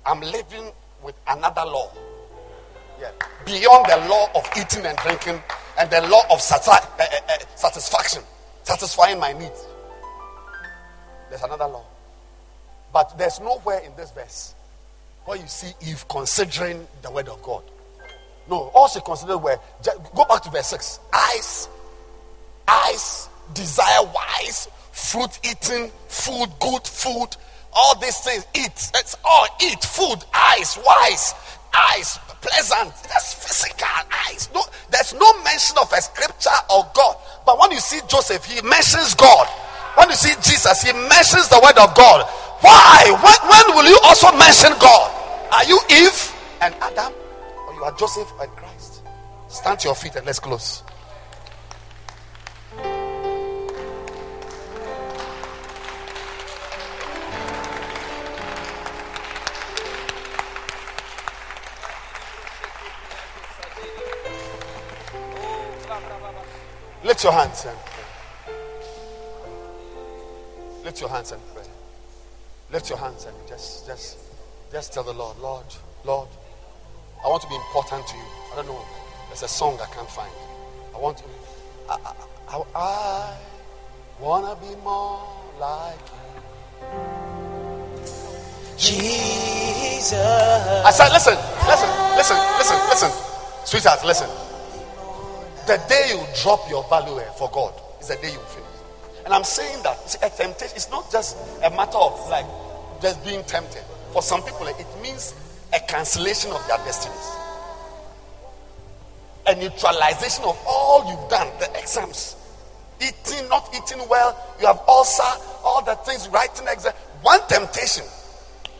[0.06, 0.72] i'm living
[1.04, 1.92] with another law
[3.00, 3.12] yeah.
[3.46, 5.42] Beyond the law of eating and drinking
[5.78, 8.24] and the law of sati- uh, uh, satisfaction,
[8.64, 9.66] satisfying my needs.
[11.30, 11.86] There's another law.
[12.94, 14.56] But there's nowhere in this verse
[15.26, 17.64] where you see Eve considering the word of God.
[18.50, 19.58] No, all she considered were
[20.16, 21.00] go back to verse 6.
[21.12, 21.68] Eyes,
[22.68, 27.30] eyes, desire wise, fruit eating, food, good food,
[27.74, 28.46] all these things.
[28.56, 28.92] Eat.
[28.96, 31.34] It's all eat, food, eyes, wise,
[31.92, 32.94] eyes, pleasant.
[33.10, 33.88] That's physical
[34.28, 34.50] eyes.
[34.54, 34.62] No,
[34.92, 37.18] there's no mention of a scripture or God.
[37.46, 39.48] But when you see Joseph, he mentions God.
[39.96, 42.28] When you see Jesus, he mentions the word of God.
[42.62, 43.06] Why?
[43.12, 45.12] When, when will you also mention God?
[45.52, 47.14] Are you Eve and Adam?
[47.68, 49.04] Or you are Joseph and Christ?
[49.48, 50.84] Stand to your feet and let's close.
[67.06, 68.56] Lift your hands and pray.
[70.84, 71.64] Lift your hands and pray.
[72.72, 74.18] Lift your hands and just, just,
[74.72, 75.66] just tell the Lord, Lord,
[76.04, 76.28] Lord,
[77.24, 78.24] I want to be important to you.
[78.52, 78.84] I don't know.
[79.28, 80.32] There's a song I can't find.
[80.96, 81.26] I want to.
[81.92, 83.38] I, I, I, I
[84.20, 85.22] wanna be more
[85.60, 86.00] like
[86.82, 86.88] you.
[88.80, 90.14] Jesus.
[90.16, 91.38] I said, listen,
[91.68, 93.12] listen, listen, listen, listen.
[93.64, 94.45] Sweetheart, listen.
[95.68, 98.68] The day you drop your value eh, for God is the day you fail.
[99.26, 100.76] And I'm saying that it's a temptation.
[100.76, 102.46] It's not just a matter of like
[103.02, 103.82] just being tempted.
[104.14, 105.34] For some people, eh, it means
[105.74, 107.32] a cancellation of their destinies,
[109.48, 112.36] a neutralization of all you've done, the exams,
[113.02, 115.24] eating, not eating well, you have ulcer,
[115.64, 116.94] all the things, writing exam.
[117.24, 118.06] One temptation,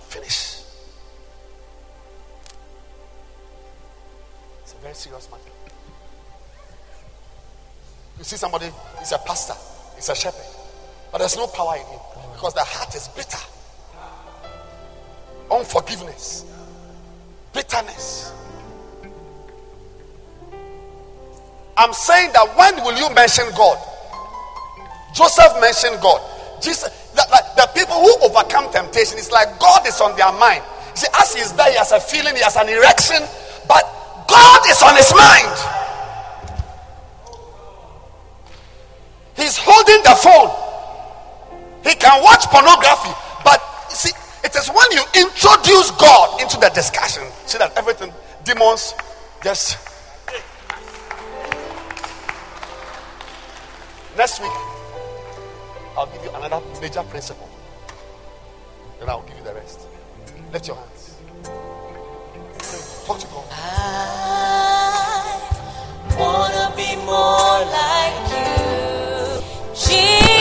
[0.08, 0.62] finish.
[4.62, 5.55] It's a very serious matter.
[8.18, 9.56] You see somebody, he's a pastor,
[9.96, 10.46] he's a shepherd,
[11.12, 12.00] but there's no power in him
[12.34, 13.38] because the heart is bitter.
[15.52, 16.46] Unforgiveness,
[17.54, 18.34] bitterness.
[21.78, 23.78] I'm saying that when will you mention God?
[25.14, 26.22] Joseph mentioned God.
[26.62, 27.24] Jesus, the,
[27.56, 30.64] the, people who overcome temptation, it's like God is on their mind.
[30.96, 33.20] See, as he's there, he has a feeling, he has an erection,
[33.68, 33.84] but
[34.28, 35.85] God is on his mind.
[39.36, 40.50] He's holding the phone.
[41.84, 43.12] He can watch pornography,
[43.44, 43.60] but
[43.92, 44.12] see,
[44.44, 48.12] it is when you introduce God into the discussion, see that everything,
[48.44, 48.94] demons,
[49.44, 49.78] just.
[54.18, 54.52] Next week,
[55.98, 57.50] I'll give you another major principle.
[59.00, 59.82] Then I'll give you the rest.
[60.54, 61.16] Lift your hands.
[63.06, 63.46] Talk to God.
[63.52, 63.66] I
[66.18, 68.55] wanna be more like you.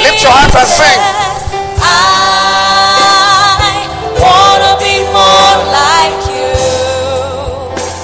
[0.05, 1.01] Lift your hands and sing.
[1.81, 1.89] I
[4.23, 6.53] wanna be more like you.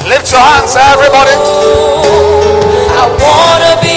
[0.08, 1.36] Lift your hands, everybody.
[3.02, 3.89] I wanna be